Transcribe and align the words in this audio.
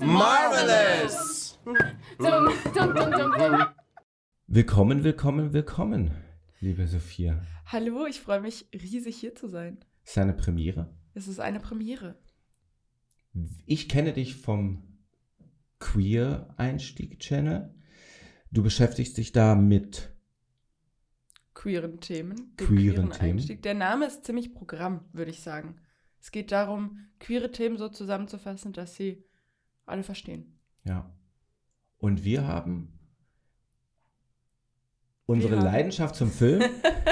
Marvelous! 0.00 1.58
Willkommen, 4.48 5.04
willkommen, 5.04 5.52
willkommen, 5.52 6.10
liebe 6.58 6.88
Sophia. 6.88 7.42
Hallo, 7.66 8.06
ich 8.06 8.20
freue 8.20 8.40
mich 8.40 8.66
riesig 8.74 9.18
hier 9.18 9.36
zu 9.36 9.46
sein. 9.46 9.78
Es 10.02 10.10
ist 10.10 10.18
eine 10.18 10.34
Premiere. 10.34 10.92
Es 11.14 11.28
ist 11.28 11.38
eine 11.38 11.60
Premiere. 11.60 12.18
Ich 13.66 13.88
kenne 13.88 14.12
dich 14.12 14.34
vom 14.34 14.87
Queer-Einstieg-Channel. 15.80 17.74
Du 18.50 18.62
beschäftigst 18.62 19.16
dich 19.16 19.32
da 19.32 19.54
mit 19.54 20.10
queeren 21.54 22.00
Themen. 22.00 22.54
Queeren, 22.56 23.10
Themen. 23.10 23.32
Einstieg. 23.38 23.62
Der 23.62 23.74
Name 23.74 24.06
ist 24.06 24.24
ziemlich 24.24 24.54
Programm, 24.54 25.04
würde 25.12 25.30
ich 25.30 25.42
sagen. 25.42 25.76
Es 26.20 26.30
geht 26.30 26.50
darum, 26.52 26.98
queere 27.20 27.50
Themen 27.52 27.76
so 27.76 27.88
zusammenzufassen, 27.88 28.72
dass 28.72 28.94
sie 28.94 29.24
alle 29.86 30.02
verstehen. 30.02 30.58
Ja. 30.84 31.12
Und 31.98 32.24
wir 32.24 32.46
haben 32.46 32.98
unsere 35.26 35.52
Wir 35.52 35.58
haben- 35.58 35.64
Leidenschaft 35.66 36.14
zum 36.14 36.30
Film 36.30 36.62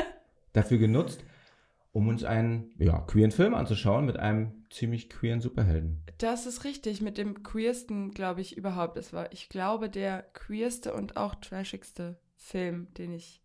dafür 0.53 0.79
genutzt, 0.79 1.23
um 1.97 2.09
uns 2.09 2.25
einen 2.25 2.75
ja, 2.77 2.99
queeren 2.99 3.31
Film 3.31 3.55
anzuschauen 3.55 4.05
mit 4.05 4.19
einem 4.19 4.67
ziemlich 4.69 5.09
queeren 5.09 5.41
Superhelden. 5.41 6.03
Das 6.19 6.45
ist 6.45 6.65
richtig, 6.65 7.01
mit 7.01 7.17
dem 7.17 7.43
queersten, 7.43 8.11
glaube 8.11 8.43
ich, 8.43 8.55
überhaupt. 8.59 8.99
Es 8.99 9.15
war, 9.15 9.33
ich 9.33 9.49
glaube, 9.49 9.89
der 9.89 10.21
queerste 10.35 10.93
und 10.93 11.17
auch 11.17 11.35
trashigste 11.37 12.21
Film, 12.35 12.93
den 12.99 13.15
ich 13.15 13.43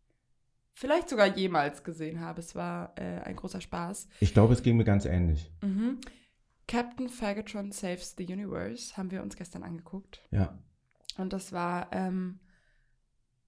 vielleicht 0.74 1.07
sogar 1.07 1.27
jemals 1.27 1.85
gesehen 1.85 2.20
habe. 2.20 2.41
Es 2.41 2.54
war 2.54 2.94
äh, 2.98 3.22
ein 3.22 3.38
großer 3.38 3.62
Spaß. 3.62 4.10
Ich 4.20 4.34
glaube, 4.34 4.52
es 4.52 4.63
ging 4.63 4.76
mir 4.76 4.84
ganz 4.84 5.05
ähnlich. 5.05 5.49
Mhm. 5.62 5.99
Captain 6.68 7.07
Fagatron 7.07 7.72
Saves 7.72 8.16
the 8.18 8.26
Universe 8.26 8.98
haben 8.98 9.12
wir 9.12 9.22
uns 9.22 9.38
gestern 9.38 9.63
angeguckt. 9.63 10.27
Ja. 10.29 10.60
Und 11.18 11.32
das 11.32 11.54
war, 11.54 11.88
ähm, 11.94 12.41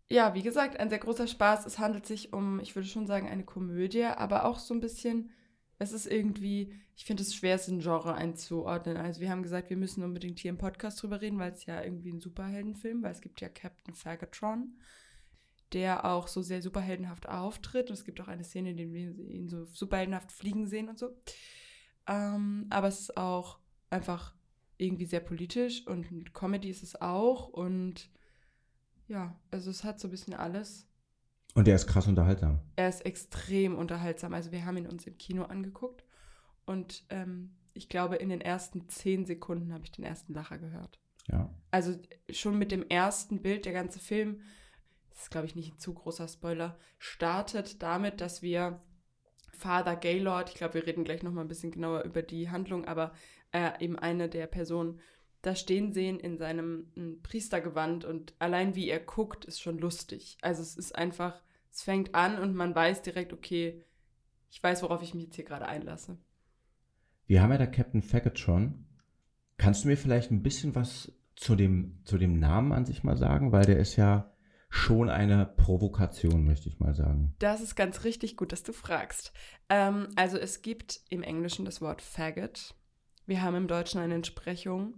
ja, 0.10 0.34
wie 0.34 0.44
gesagt, 0.44 0.80
ein 0.80 0.90
sehr 0.90 1.00
großer 1.00 1.28
Spaß. 1.28 1.66
Es 1.66 1.80
handelt 1.80 2.06
sich 2.06 2.34
um, 2.34 2.60
ich 2.60 2.76
würde 2.76 2.88
schon 2.88 3.08
sagen, 3.08 3.28
eine 3.28 3.44
Komödie, 3.44 4.04
aber 4.04 4.46
auch 4.46 4.60
so 4.60 4.74
ein 4.74 4.80
bisschen, 4.80 5.32
es 5.80 5.92
ist 5.92 6.06
irgendwie, 6.06 6.74
ich 6.96 7.06
finde 7.06 7.24
es 7.24 7.34
schwer, 7.34 7.56
es 7.56 7.68
in 7.68 7.80
Genre 7.80 8.14
einzuordnen. 8.14 8.98
Also 8.98 9.22
wir 9.22 9.30
haben 9.30 9.44
gesagt, 9.44 9.70
wir 9.70 9.78
müssen 9.78 10.04
unbedingt 10.04 10.40
hier 10.40 10.50
im 10.50 10.58
Podcast 10.58 11.02
drüber 11.02 11.22
reden, 11.22 11.40
weil 11.40 11.52
es 11.52 11.66
ja 11.66 11.82
irgendwie 11.82 12.12
ein 12.12 12.20
Superheldenfilm, 12.20 13.02
weil 13.02 13.12
es 13.12 13.22
gibt 13.22 13.42
ja 13.42 13.50
Captain 13.50 13.96
Fagatron, 13.96 14.78
der 15.72 16.06
auch 16.06 16.28
so 16.28 16.42
sehr 16.42 16.62
superheldenhaft 16.62 17.28
auftritt. 17.28 17.90
Und 17.90 17.96
es 17.96 18.06
gibt 18.06 18.22
auch 18.22 18.28
eine 18.28 18.44
Szene, 18.44 18.72
in 18.72 18.78
der 18.78 18.92
wir 18.92 19.18
ihn 19.30 19.50
so 19.50 19.66
superheldenhaft 19.66 20.32
fliegen 20.32 20.68
sehen 20.68 20.90
und 20.90 21.00
so. 21.00 21.18
Ähm, 22.08 22.68
aber 22.70 22.90
es 22.90 23.00
ist 23.00 23.18
auch 23.18 23.60
einfach 23.90 24.36
irgendwie 24.78 25.06
sehr 25.06 25.22
politisch 25.22 25.88
und 25.88 26.34
Comedy 26.34 26.70
ist 26.70 26.84
es 26.84 27.00
auch 27.00 27.48
und 27.48 28.10
ja, 29.08 29.36
also 29.52 29.70
es 29.70 29.84
hat 29.84 30.00
so 30.00 30.08
ein 30.08 30.12
bisschen 30.12 30.34
alles. 30.34 30.88
Und 31.56 31.68
der 31.68 31.76
ist 31.76 31.88
krass 31.88 32.08
unterhaltsam. 32.08 32.60
Er 32.76 32.90
ist 32.90 33.06
extrem 33.06 33.76
unterhaltsam. 33.76 34.34
Also 34.34 34.52
wir 34.52 34.66
haben 34.66 34.78
ihn 34.78 34.88
uns 34.88 35.06
im 35.06 35.18
Kino 35.18 35.44
angeguckt 35.44 36.04
und 36.66 37.04
ähm, 37.10 37.56
ich 37.74 37.90
glaube, 37.90 38.16
in 38.16 38.30
den 38.30 38.42
ersten 38.42 38.88
zehn 38.88 39.26
Sekunden 39.26 39.74
habe 39.74 39.84
ich 39.84 39.92
den 39.92 40.06
ersten 40.06 40.34
Lacher 40.34 40.58
gehört. 40.58 41.00
Ja. 41.28 41.50
Also 41.72 41.98
schon 42.30 42.58
mit 42.58 42.72
dem 42.72 42.88
ersten 42.88 43.42
Bild, 43.42 43.66
der 43.66 43.74
ganze 43.74 44.00
Film, 44.00 44.42
das 45.10 45.24
ist 45.24 45.32
glaube 45.32 45.48
ich 45.48 45.56
nicht 45.56 45.74
ein 45.74 45.80
zu 45.80 45.94
großer 45.94 46.28
Spoiler, 46.28 46.78
startet 46.98 47.82
damit, 47.82 48.22
dass 48.22 48.42
wir 48.42 48.82
Father 49.52 49.96
Gaylord, 49.96 50.50
ich 50.50 50.56
glaube, 50.56 50.76
wir 50.76 50.88
reden 50.88 51.04
gleich 51.04 51.24
nochmal 51.24 51.46
ein 51.46 51.50
bisschen 51.50 51.72
genauer 51.72 52.04
über 52.04 52.22
die 52.22 52.50
Handlung, 52.50 52.86
aber 52.86 53.14
äh, 53.52 53.72
eben 53.84 53.98
eine 53.98 54.28
der 54.28 54.48
Personen 54.48 55.00
da 55.44 55.56
stehen 55.56 55.92
sehen 55.92 56.20
in 56.20 56.38
seinem 56.38 56.88
m, 56.96 57.20
Priestergewand 57.22 58.06
und 58.06 58.34
allein 58.40 58.76
wie 58.76 58.90
er 58.90 59.00
guckt, 59.00 59.46
ist 59.46 59.62
schon 59.62 59.78
lustig. 59.78 60.38
Also 60.42 60.62
es 60.64 60.76
ist 60.76 60.96
einfach, 60.96 61.40
es 61.72 61.84
fängt 61.84 62.16
an 62.16 62.40
und 62.40 62.56
man 62.56 62.74
weiß 62.74 63.04
direkt, 63.04 63.34
okay, 63.34 63.84
ich 64.50 64.64
weiß, 64.64 64.82
worauf 64.84 65.04
ich 65.04 65.14
mich 65.14 65.26
jetzt 65.26 65.36
hier 65.36 65.46
gerade 65.46 65.68
einlasse. 65.68 66.18
Wir 67.28 67.42
haben 67.42 67.52
ja 67.52 67.58
da 67.58 67.68
Captain 67.68 68.02
Fagatron. 68.02 68.86
Kannst 69.58 69.84
du 69.84 69.90
mir 69.90 69.98
vielleicht 69.98 70.32
ein 70.32 70.44
bisschen 70.44 70.76
was 70.76 71.12
zu 71.36 71.56
dem, 71.56 72.00
zu 72.06 72.18
dem 72.18 72.40
Namen 72.40 72.72
an 72.72 72.86
sich 72.86 73.04
mal 73.04 73.18
sagen? 73.18 73.52
Weil 73.52 73.66
der 73.66 73.80
ist 73.80 73.98
ja 73.98 74.32
schon 74.70 75.10
eine 75.10 75.46
Provokation, 75.46 76.46
möchte 76.46 76.70
ich 76.70 76.80
mal 76.80 76.94
sagen. 76.94 77.36
Das 77.40 77.62
ist 77.62 77.76
ganz 77.76 78.06
richtig 78.06 78.38
gut, 78.38 78.52
dass 78.54 78.64
du 78.64 78.72
fragst. 78.72 79.34
Ähm, 79.70 80.08
also 80.16 80.38
es 80.38 80.62
gibt 80.62 81.02
im 81.10 81.22
Englischen 81.22 81.66
das 81.66 81.82
Wort 81.82 82.02
Faggot. 82.02 82.76
Wir 83.26 83.42
haben 83.42 83.56
im 83.56 83.68
Deutschen 83.68 84.00
eine 84.00 84.16
Entsprechung. 84.16 84.96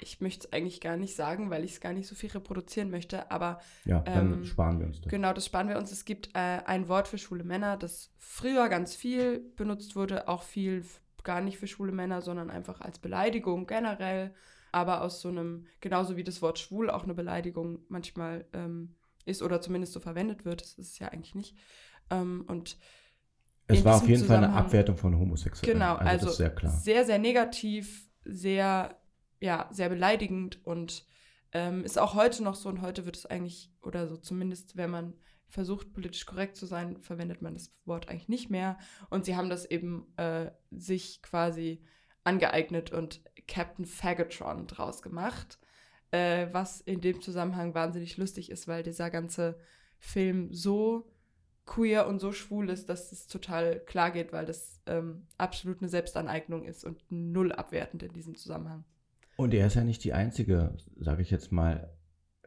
Ich 0.00 0.20
möchte 0.20 0.46
es 0.46 0.52
eigentlich 0.52 0.80
gar 0.80 0.96
nicht 0.96 1.14
sagen, 1.16 1.50
weil 1.50 1.64
ich 1.64 1.72
es 1.72 1.80
gar 1.80 1.92
nicht 1.92 2.06
so 2.06 2.14
viel 2.14 2.30
reproduzieren 2.30 2.90
möchte, 2.90 3.30
aber 3.30 3.60
Ja, 3.84 4.00
dann 4.00 4.32
Ähm, 4.32 4.44
sparen 4.44 4.78
wir 4.78 4.86
uns 4.86 5.00
das. 5.00 5.10
Genau, 5.10 5.32
das 5.32 5.46
sparen 5.46 5.68
wir 5.68 5.78
uns. 5.78 5.92
Es 5.92 6.04
gibt 6.04 6.30
äh, 6.34 6.60
ein 6.64 6.88
Wort 6.88 7.08
für 7.08 7.18
schwule 7.18 7.44
Männer, 7.44 7.76
das 7.76 8.12
früher 8.18 8.68
ganz 8.68 8.94
viel 8.94 9.40
benutzt 9.56 9.96
wurde, 9.96 10.28
auch 10.28 10.42
viel 10.42 10.84
gar 11.24 11.40
nicht 11.40 11.58
für 11.58 11.66
schwule 11.66 11.92
Männer, 11.92 12.22
sondern 12.22 12.50
einfach 12.50 12.80
als 12.80 12.98
Beleidigung 12.98 13.66
generell. 13.66 14.34
Aber 14.72 15.02
aus 15.02 15.20
so 15.20 15.28
einem, 15.28 15.66
genauso 15.80 16.16
wie 16.16 16.24
das 16.24 16.42
Wort 16.42 16.58
schwul 16.58 16.90
auch 16.90 17.04
eine 17.04 17.14
Beleidigung 17.14 17.80
manchmal 17.88 18.44
ähm, 18.52 18.94
ist 19.24 19.42
oder 19.42 19.60
zumindest 19.60 19.92
so 19.92 20.00
verwendet 20.00 20.44
wird, 20.44 20.60
das 20.60 20.74
ist 20.74 20.92
es 20.92 20.98
ja 20.98 21.08
eigentlich 21.08 21.34
nicht. 21.34 21.56
Ähm, 22.10 22.44
und 22.48 22.76
Es 23.66 23.84
war 23.84 23.96
auf 23.96 24.08
jeden 24.08 24.24
Fall 24.24 24.38
eine 24.38 24.52
Abwertung 24.52 24.96
von 24.96 25.18
Homosexuellen. 25.18 25.78
Genau, 25.78 25.96
also, 25.96 26.28
also, 26.28 26.70
sehr, 26.70 27.04
sehr 27.04 27.18
negativ, 27.18 28.08
sehr, 28.24 28.96
ja, 29.40 29.68
sehr 29.70 29.88
beleidigend 29.88 30.64
und 30.64 31.06
ähm, 31.52 31.84
ist 31.84 31.98
auch 31.98 32.14
heute 32.14 32.42
noch 32.42 32.54
so 32.54 32.68
und 32.68 32.82
heute 32.82 33.06
wird 33.06 33.16
es 33.16 33.26
eigentlich, 33.26 33.72
oder 33.82 34.06
so 34.06 34.16
zumindest, 34.16 34.76
wenn 34.76 34.90
man 34.90 35.14
versucht, 35.48 35.92
politisch 35.92 36.26
korrekt 36.26 36.56
zu 36.56 36.66
sein, 36.66 37.00
verwendet 37.00 37.40
man 37.40 37.54
das 37.54 37.74
Wort 37.86 38.08
eigentlich 38.08 38.28
nicht 38.28 38.50
mehr. 38.50 38.78
Und 39.08 39.24
sie 39.24 39.34
haben 39.34 39.48
das 39.48 39.64
eben 39.64 40.06
äh, 40.16 40.50
sich 40.70 41.22
quasi 41.22 41.82
angeeignet 42.24 42.92
und 42.92 43.22
Captain 43.46 43.86
Fagatron 43.86 44.66
draus 44.66 45.00
gemacht, 45.00 45.58
äh, 46.10 46.48
was 46.52 46.82
in 46.82 47.00
dem 47.00 47.22
Zusammenhang 47.22 47.74
wahnsinnig 47.74 48.18
lustig 48.18 48.50
ist, 48.50 48.68
weil 48.68 48.82
dieser 48.82 49.10
ganze 49.10 49.58
Film 49.98 50.52
so 50.52 51.10
queer 51.64 52.06
und 52.06 52.18
so 52.18 52.32
schwul 52.32 52.70
ist, 52.70 52.88
dass 52.88 53.12
es 53.12 53.26
total 53.26 53.80
klar 53.80 54.10
geht, 54.10 54.32
weil 54.32 54.46
das 54.46 54.80
ähm, 54.86 55.26
absolut 55.38 55.80
eine 55.80 55.88
Selbstaneignung 55.88 56.64
ist 56.64 56.84
und 56.84 57.02
null 57.10 57.52
abwertend 57.52 58.02
in 58.02 58.12
diesem 58.12 58.34
Zusammenhang. 58.36 58.84
Und 59.38 59.54
er 59.54 59.68
ist 59.68 59.76
ja 59.76 59.84
nicht 59.84 60.02
die 60.02 60.14
einzige, 60.14 60.76
sage 60.96 61.22
ich 61.22 61.30
jetzt 61.30 61.52
mal, 61.52 61.96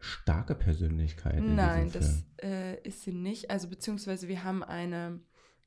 starke 0.01 0.55
Persönlichkeit 0.55 1.37
in 1.37 1.55
Nein, 1.55 1.85
diesem 1.85 2.01
das 2.01 2.25
äh, 2.43 2.81
ist 2.81 3.03
sie 3.03 3.13
nicht. 3.13 3.49
Also 3.49 3.69
beziehungsweise 3.69 4.27
wir 4.27 4.43
haben 4.43 4.61
eine, 4.61 5.21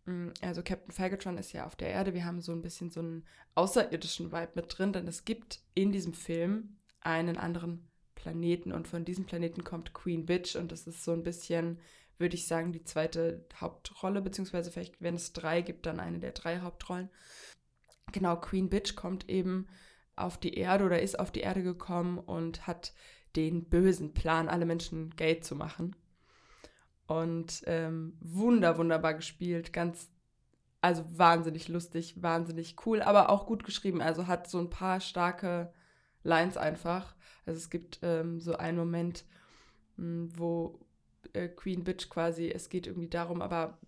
mh, 0.04 0.34
also 0.42 0.62
Captain 0.62 0.92
Fagatron 0.92 1.38
ist 1.38 1.52
ja 1.52 1.64
auf 1.64 1.76
der 1.76 1.88
Erde, 1.88 2.12
wir 2.12 2.26
haben 2.26 2.42
so 2.42 2.52
ein 2.52 2.60
bisschen 2.60 2.90
so 2.90 3.00
einen 3.00 3.24
außerirdischen 3.54 4.32
Vibe 4.32 4.52
mit 4.54 4.66
drin, 4.76 4.92
denn 4.92 5.08
es 5.08 5.24
gibt 5.24 5.60
in 5.72 5.92
diesem 5.92 6.12
Film 6.12 6.76
einen 7.00 7.38
anderen 7.38 7.88
Planeten 8.16 8.70
und 8.70 8.86
von 8.86 9.06
diesem 9.06 9.24
Planeten 9.24 9.64
kommt 9.64 9.94
Queen 9.94 10.26
Bitch 10.26 10.56
und 10.56 10.72
das 10.72 10.86
ist 10.86 11.04
so 11.04 11.12
ein 11.12 11.22
bisschen, 11.22 11.80
würde 12.18 12.34
ich 12.34 12.46
sagen, 12.46 12.70
die 12.72 12.84
zweite 12.84 13.46
Hauptrolle, 13.58 14.20
beziehungsweise 14.20 14.70
vielleicht, 14.70 15.00
wenn 15.00 15.14
es 15.14 15.32
drei 15.32 15.62
gibt, 15.62 15.86
dann 15.86 16.00
eine 16.00 16.18
der 16.18 16.32
drei 16.32 16.60
Hauptrollen. 16.60 17.08
Genau, 18.12 18.36
Queen 18.36 18.68
Bitch 18.68 18.94
kommt 18.94 19.30
eben 19.30 19.68
auf 20.16 20.38
die 20.38 20.54
Erde 20.54 20.84
oder 20.84 21.00
ist 21.00 21.18
auf 21.18 21.30
die 21.30 21.40
Erde 21.40 21.62
gekommen 21.62 22.18
und 22.18 22.66
hat 22.66 22.92
den 23.36 23.64
bösen 23.64 24.14
Plan, 24.14 24.48
alle 24.48 24.64
Menschen 24.64 25.10
gay 25.16 25.40
zu 25.40 25.56
machen. 25.56 25.96
Und 27.06 27.62
ähm, 27.66 28.16
wunder, 28.20 28.78
wunderbar 28.78 29.14
gespielt, 29.14 29.72
ganz, 29.72 30.10
also 30.80 31.04
wahnsinnig 31.18 31.68
lustig, 31.68 32.22
wahnsinnig 32.22 32.76
cool, 32.86 33.02
aber 33.02 33.28
auch 33.28 33.46
gut 33.46 33.64
geschrieben. 33.64 34.00
Also 34.00 34.26
hat 34.26 34.48
so 34.48 34.58
ein 34.58 34.70
paar 34.70 35.00
starke 35.00 35.72
Lines 36.22 36.56
einfach. 36.56 37.14
Also 37.44 37.58
es 37.58 37.70
gibt 37.70 37.98
ähm, 38.02 38.40
so 38.40 38.56
einen 38.56 38.78
Moment, 38.78 39.24
mh, 39.96 40.28
wo 40.36 40.80
äh, 41.34 41.48
Queen 41.48 41.84
Bitch 41.84 42.08
quasi, 42.08 42.50
es 42.50 42.68
geht 42.68 42.86
irgendwie 42.86 43.10
darum, 43.10 43.42
aber 43.42 43.78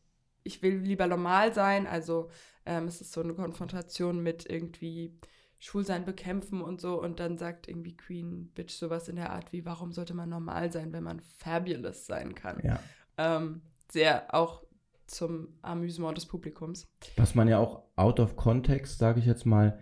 ich 0.42 0.62
will 0.62 0.76
lieber 0.78 1.06
normal 1.06 1.54
sein. 1.54 1.86
Also 1.86 2.30
ähm, 2.66 2.86
es 2.86 3.00
ist 3.00 3.12
so 3.12 3.22
eine 3.22 3.34
Konfrontation 3.34 4.22
mit 4.22 4.48
irgendwie 4.48 5.18
Schwulsein 5.58 6.04
bekämpfen 6.04 6.60
und 6.60 6.80
so. 6.80 7.00
Und 7.00 7.20
dann 7.20 7.38
sagt 7.38 7.68
irgendwie 7.68 7.96
Queen 7.96 8.50
Bitch 8.54 8.72
sowas 8.72 9.08
in 9.08 9.16
der 9.16 9.32
Art 9.32 9.52
wie, 9.52 9.64
warum 9.64 9.92
sollte 9.92 10.14
man 10.14 10.28
normal 10.28 10.72
sein, 10.72 10.92
wenn 10.92 11.04
man 11.04 11.20
fabulous 11.20 12.06
sein 12.06 12.34
kann? 12.34 12.60
Ja. 12.62 12.80
Ähm, 13.16 13.62
sehr 13.90 14.34
auch 14.34 14.64
zum 15.06 15.48
Amüsement 15.62 16.16
des 16.16 16.26
Publikums. 16.26 16.86
Was 17.16 17.34
man 17.34 17.48
ja 17.48 17.58
auch 17.58 17.84
out 17.96 18.20
of 18.20 18.36
context, 18.36 18.98
sage 18.98 19.20
ich 19.20 19.26
jetzt 19.26 19.46
mal, 19.46 19.78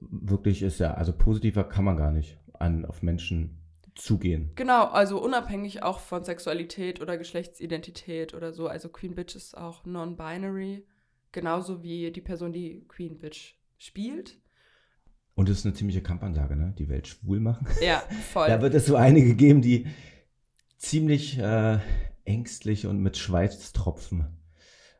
wirklich 0.00 0.62
ist 0.62 0.78
ja, 0.80 0.94
also 0.94 1.12
positiver 1.12 1.64
kann 1.64 1.84
man 1.84 1.96
gar 1.96 2.12
nicht 2.12 2.38
an, 2.54 2.84
auf 2.84 3.02
Menschen 3.02 3.60
zugehen. 3.94 4.50
Genau, 4.54 4.84
also 4.86 5.22
unabhängig 5.22 5.82
auch 5.82 6.00
von 6.00 6.24
Sexualität 6.24 7.00
oder 7.00 7.16
Geschlechtsidentität 7.16 8.34
oder 8.34 8.52
so. 8.52 8.66
Also 8.66 8.88
Queen 8.88 9.14
Bitch 9.14 9.36
ist 9.36 9.56
auch 9.56 9.84
non-binary, 9.84 10.86
genauso 11.32 11.82
wie 11.82 12.10
die 12.10 12.20
Person, 12.20 12.52
die 12.52 12.84
Queen 12.88 13.18
Bitch 13.18 13.54
spielt. 13.78 14.38
Und 15.34 15.48
es 15.48 15.58
ist 15.58 15.66
eine 15.66 15.74
ziemliche 15.74 16.02
Kampansage, 16.02 16.56
ne? 16.56 16.74
Die 16.78 16.88
Welt 16.88 17.08
schwul 17.08 17.40
machen. 17.40 17.66
Ja, 17.82 18.02
voll. 18.32 18.46
da 18.48 18.62
wird 18.62 18.74
es 18.74 18.86
so 18.86 18.96
einige 18.96 19.34
geben, 19.34 19.62
die 19.62 19.86
ziemlich 20.76 21.38
äh, 21.38 21.78
ängstlich 22.24 22.86
und 22.86 23.00
mit 23.00 23.16
Schweißtropfen 23.16 24.26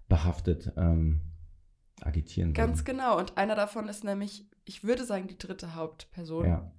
behaftet 0.08 0.72
ähm, 0.76 1.20
agitieren. 2.00 2.52
Ganz 2.52 2.80
würden. 2.80 2.98
genau. 2.98 3.18
Und 3.18 3.36
einer 3.36 3.54
davon 3.54 3.88
ist 3.88 4.04
nämlich, 4.04 4.46
ich 4.64 4.84
würde 4.84 5.04
sagen, 5.04 5.28
die 5.28 5.38
dritte 5.38 5.74
Hauptperson. 5.74 6.46
Ja. 6.46 6.72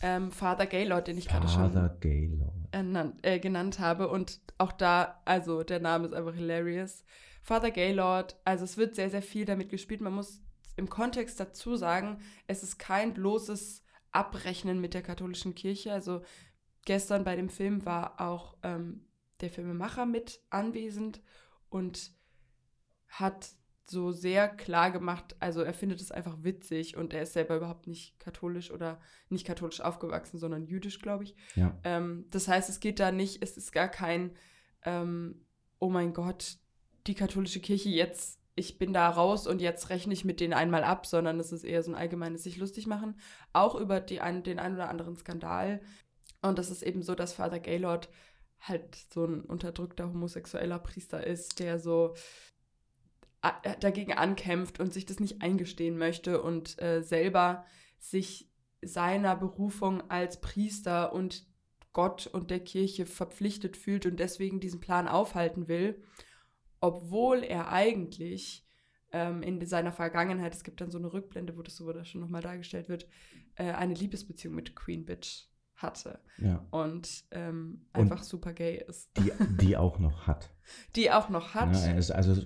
Ähm, 0.00 0.30
Father 0.30 0.66
Gaylord, 0.66 1.08
den 1.08 1.18
ich 1.18 1.26
gerade 1.26 1.48
Father 1.48 1.88
schon 1.88 2.00
Gaylord. 2.00 2.52
ernannt, 2.70 3.16
äh, 3.22 3.40
genannt 3.40 3.80
habe. 3.80 4.08
Und 4.08 4.40
auch 4.58 4.72
da, 4.72 5.20
also 5.24 5.62
der 5.64 5.80
Name 5.80 6.06
ist 6.06 6.14
einfach 6.14 6.34
hilarious. 6.34 7.04
Father 7.42 7.70
Gaylord, 7.70 8.36
also 8.44 8.64
es 8.64 8.76
wird 8.76 8.94
sehr, 8.94 9.10
sehr 9.10 9.22
viel 9.22 9.44
damit 9.44 9.70
gespielt. 9.70 10.00
Man 10.00 10.12
muss 10.12 10.40
im 10.78 10.88
Kontext 10.88 11.38
dazu 11.40 11.76
sagen, 11.76 12.20
es 12.46 12.62
ist 12.62 12.78
kein 12.78 13.14
bloßes 13.14 13.82
Abrechnen 14.12 14.80
mit 14.80 14.94
der 14.94 15.02
katholischen 15.02 15.54
Kirche. 15.54 15.92
Also 15.92 16.22
gestern 16.84 17.24
bei 17.24 17.36
dem 17.36 17.48
Film 17.48 17.84
war 17.84 18.20
auch 18.20 18.56
ähm, 18.62 19.06
der 19.40 19.50
Filmemacher 19.50 20.06
mit 20.06 20.40
anwesend 20.50 21.20
und 21.68 22.12
hat 23.08 23.50
so 23.90 24.12
sehr 24.12 24.48
klar 24.48 24.90
gemacht, 24.90 25.34
also 25.40 25.62
er 25.62 25.72
findet 25.72 26.00
es 26.00 26.12
einfach 26.12 26.42
witzig 26.42 26.96
und 26.96 27.14
er 27.14 27.22
ist 27.22 27.32
selber 27.32 27.56
überhaupt 27.56 27.86
nicht 27.86 28.18
katholisch 28.18 28.70
oder 28.70 29.00
nicht 29.30 29.46
katholisch 29.46 29.80
aufgewachsen, 29.80 30.38
sondern 30.38 30.66
jüdisch, 30.66 31.00
glaube 31.00 31.24
ich. 31.24 31.34
Ja. 31.54 31.78
Ähm, 31.84 32.26
das 32.30 32.48
heißt, 32.48 32.68
es 32.68 32.80
geht 32.80 33.00
da 33.00 33.12
nicht, 33.12 33.42
es 33.42 33.56
ist 33.56 33.72
gar 33.72 33.88
kein, 33.88 34.36
ähm, 34.84 35.46
oh 35.78 35.88
mein 35.88 36.12
Gott, 36.12 36.58
die 37.06 37.14
katholische 37.14 37.60
Kirche 37.60 37.88
jetzt, 37.88 38.37
ich 38.58 38.78
bin 38.78 38.92
da 38.92 39.08
raus 39.08 39.46
und 39.46 39.60
jetzt 39.60 39.88
rechne 39.90 40.12
ich 40.12 40.24
mit 40.24 40.40
denen 40.40 40.52
einmal 40.52 40.84
ab, 40.84 41.06
sondern 41.06 41.38
es 41.40 41.52
ist 41.52 41.64
eher 41.64 41.82
so 41.82 41.92
ein 41.92 41.94
allgemeines 41.94 42.42
sich 42.42 42.56
lustig 42.56 42.86
machen, 42.86 43.18
auch 43.52 43.74
über 43.74 44.00
die 44.00 44.20
ein, 44.20 44.42
den 44.42 44.58
einen 44.58 44.74
oder 44.74 44.88
anderen 44.88 45.16
Skandal. 45.16 45.80
Und 46.42 46.58
das 46.58 46.70
ist 46.70 46.82
eben 46.82 47.02
so, 47.02 47.14
dass 47.14 47.32
Father 47.32 47.60
Gaylord 47.60 48.08
halt 48.60 48.96
so 49.12 49.24
ein 49.24 49.42
unterdrückter 49.42 50.08
homosexueller 50.08 50.78
Priester 50.78 51.26
ist, 51.26 51.60
der 51.60 51.78
so 51.78 52.14
a- 53.40 53.76
dagegen 53.80 54.12
ankämpft 54.12 54.80
und 54.80 54.92
sich 54.92 55.06
das 55.06 55.20
nicht 55.20 55.42
eingestehen 55.42 55.96
möchte 55.96 56.42
und 56.42 56.80
äh, 56.82 57.02
selber 57.02 57.64
sich 57.98 58.50
seiner 58.82 59.36
Berufung 59.36 60.10
als 60.10 60.40
Priester 60.40 61.12
und 61.12 61.46
Gott 61.92 62.26
und 62.28 62.50
der 62.50 62.60
Kirche 62.60 63.06
verpflichtet 63.06 63.76
fühlt 63.76 64.06
und 64.06 64.20
deswegen 64.20 64.60
diesen 64.60 64.80
Plan 64.80 65.08
aufhalten 65.08 65.68
will, 65.68 66.02
obwohl 66.80 67.42
er 67.42 67.70
eigentlich 67.72 68.64
ähm, 69.12 69.42
in 69.42 69.64
seiner 69.66 69.92
Vergangenheit, 69.92 70.54
es 70.54 70.64
gibt 70.64 70.80
dann 70.80 70.90
so 70.90 70.98
eine 70.98 71.12
Rückblende, 71.12 71.56
wo 71.56 71.62
das 71.62 71.76
so 71.76 71.86
wo 71.86 72.04
schon 72.04 72.20
nochmal 72.20 72.42
dargestellt 72.42 72.88
wird, 72.88 73.06
äh, 73.54 73.72
eine 73.72 73.94
Liebesbeziehung 73.94 74.54
mit 74.54 74.76
Queen 74.76 75.04
Bitch 75.06 75.46
hatte 75.76 76.18
Ja. 76.38 76.66
und 76.70 77.24
ähm, 77.30 77.86
Und- 77.94 78.00
einfach 78.02 78.22
super 78.22 78.52
gay 78.52 78.84
ist. 78.86 79.10
Die, 79.16 79.32
die 79.60 79.76
auch 79.76 79.98
noch 79.98 80.26
hat. 80.26 80.50
Die 80.96 81.10
auch 81.10 81.28
noch 81.28 81.54
hat. 81.54 81.74
Er 81.74 81.96
ist 81.96 82.10
also 82.10 82.42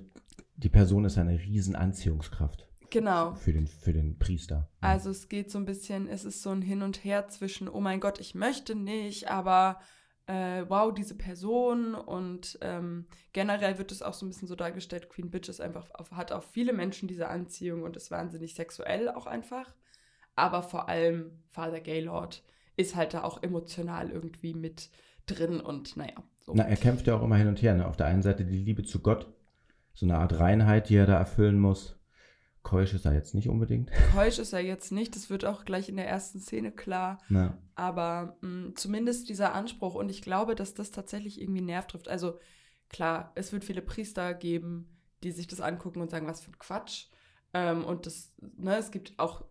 die 0.57 0.69
Person 0.69 1.05
ist 1.05 1.19
eine 1.19 1.39
riesen 1.39 1.75
Anziehungskraft 1.75 2.69
Genau. 2.91 3.35
für 3.35 3.53
den, 3.55 3.67
für 3.67 3.93
den 3.95 4.19
Priester. 4.19 4.71
Also 4.83 5.11
es 5.11 5.29
geht 5.29 5.51
so 5.51 5.59
ein 5.59 5.65
bisschen, 5.65 6.07
es 6.09 6.25
ist 6.25 6.43
so 6.43 6.51
ein 6.51 6.61
Hin 6.63 6.83
und 6.83 7.03
Her 7.05 7.27
zwischen, 7.29 7.69
oh 7.69 7.81
mein 7.81 7.99
Gott, 8.01 8.21
ich 8.21 8.35
möchte 8.35 8.75
nicht, 8.77 9.29
aber 9.31 9.81
äh, 10.27 10.65
wow, 10.69 10.93
diese 10.93 11.17
Person 11.17 11.95
und 11.95 12.59
ähm, 12.61 13.07
generell 13.33 13.79
wird 13.79 13.93
es 13.93 14.03
auch 14.03 14.15
so 14.15 14.25
ein 14.25 14.29
bisschen 14.29 14.49
so 14.49 14.55
dargestellt, 14.55 15.09
Queen 15.09 15.31
Bitch 15.31 15.49
ist 15.49 15.61
einfach, 15.61 15.91
auf, 15.95 16.13
hat 16.13 16.33
auf 16.33 16.45
viele 16.51 16.73
Menschen 16.73 17.09
diese 17.09 17.29
Anziehung 17.29 17.83
und 17.83 17.97
ist 17.97 18.11
wahnsinnig 18.11 18.55
sexuell 18.55 19.09
auch 19.09 19.27
einfach, 19.27 19.75
aber 20.37 20.63
vor 20.63 20.89
allem 20.89 21.43
Father 21.49 21.81
Gaylord 21.81 22.43
ist 22.77 22.97
halt 22.97 23.15
da 23.15 23.25
auch 23.25 23.43
emotional 23.43 24.11
irgendwie 24.11 24.55
mit 24.55 24.91
drin 25.27 25.61
und 25.61 25.97
naja. 25.97 26.23
So. 26.41 26.53
Na, 26.55 26.65
er 26.65 26.77
kämpft 26.77 27.07
ja 27.07 27.17
auch 27.17 27.23
immer 27.23 27.37
hin 27.37 27.49
und 27.49 27.63
her. 27.63 27.75
Ne? 27.75 27.87
Auf 27.87 27.97
der 27.97 28.07
einen 28.07 28.23
Seite 28.23 28.45
die 28.45 28.59
Liebe 28.59 28.83
zu 28.83 29.01
Gott, 29.01 29.33
so 29.95 30.07
eine 30.07 30.19
Art 30.19 30.39
Reinheit, 30.39 30.89
die 30.89 30.97
er 30.97 31.07
da 31.07 31.17
erfüllen 31.17 31.59
muss. 31.59 31.99
Keusch 32.63 32.95
ist 32.95 33.05
er 33.05 33.13
jetzt 33.13 33.35
nicht 33.35 33.49
unbedingt. 33.49 33.91
Keusch 34.15 34.39
ist 34.39 34.53
er 34.53 34.61
jetzt 34.61 34.93
nicht, 34.93 35.17
das 35.17 35.31
wird 35.31 35.45
auch 35.45 35.65
gleich 35.65 35.89
in 35.89 35.97
der 35.97 36.09
ersten 36.09 36.41
Szene 36.41 36.71
klar. 36.73 37.19
Na, 37.29 37.59
Aber 37.75 38.37
mh, 38.41 38.75
zumindest 38.77 39.29
dieser 39.29 39.55
Anspruch 39.55 39.95
und 39.95 40.09
ich 40.11 40.23
glaube, 40.23 40.55
dass 40.55 40.75
das 40.75 40.91
tatsächlich 40.91 41.41
irgendwie 41.41 41.61
Nerv 41.61 41.87
trifft. 41.87 42.09
Also 42.09 42.39
klar, 42.89 43.33
es 43.35 43.53
wird 43.53 43.65
viele 43.65 43.83
Priester 43.83 44.33
geben, 44.35 44.89
die 45.23 45.33
sich 45.33 45.47
das 45.47 45.61
angucken 45.61 46.01
und 46.01 46.11
sagen, 46.11 46.27
was 46.27 46.41
für 46.41 46.51
ein 46.51 46.59
Quatsch. 46.59 47.07
Ähm, 47.53 47.85
und 47.85 48.07
das, 48.07 48.33
ne, 48.39 48.77
es 48.77 48.91
gibt 48.91 49.19
auch, 49.19 49.45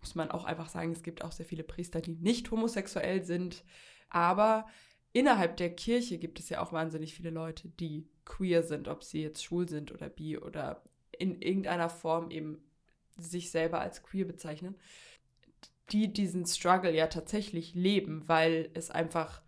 muss 0.00 0.14
man 0.14 0.30
auch 0.30 0.44
einfach 0.44 0.68
sagen, 0.68 0.92
es 0.92 1.02
gibt 1.02 1.22
auch 1.24 1.32
sehr 1.32 1.46
viele 1.46 1.62
Priester, 1.64 2.00
die 2.00 2.16
nicht 2.16 2.50
homosexuell 2.50 3.24
sind. 3.24 3.64
Aber 4.08 4.66
innerhalb 5.12 5.56
der 5.56 5.74
Kirche 5.74 6.18
gibt 6.18 6.40
es 6.40 6.48
ja 6.48 6.60
auch 6.60 6.72
wahnsinnig 6.72 7.14
viele 7.14 7.30
Leute, 7.30 7.68
die 7.68 8.08
queer 8.24 8.62
sind, 8.62 8.88
ob 8.88 9.04
sie 9.04 9.22
jetzt 9.22 9.42
schwul 9.44 9.68
sind 9.68 9.92
oder 9.92 10.08
bi 10.08 10.38
oder 10.38 10.82
in 11.20 11.40
irgendeiner 11.40 11.88
Form 11.88 12.30
eben 12.30 12.58
sich 13.16 13.50
selber 13.50 13.80
als 13.80 14.02
queer 14.02 14.24
bezeichnen 14.24 14.76
die 15.92 16.12
diesen 16.12 16.46
Struggle 16.46 16.94
ja 16.94 17.06
tatsächlich 17.06 17.74
leben, 17.74 18.28
weil 18.28 18.70
es 18.74 18.90
einfach 18.90 19.42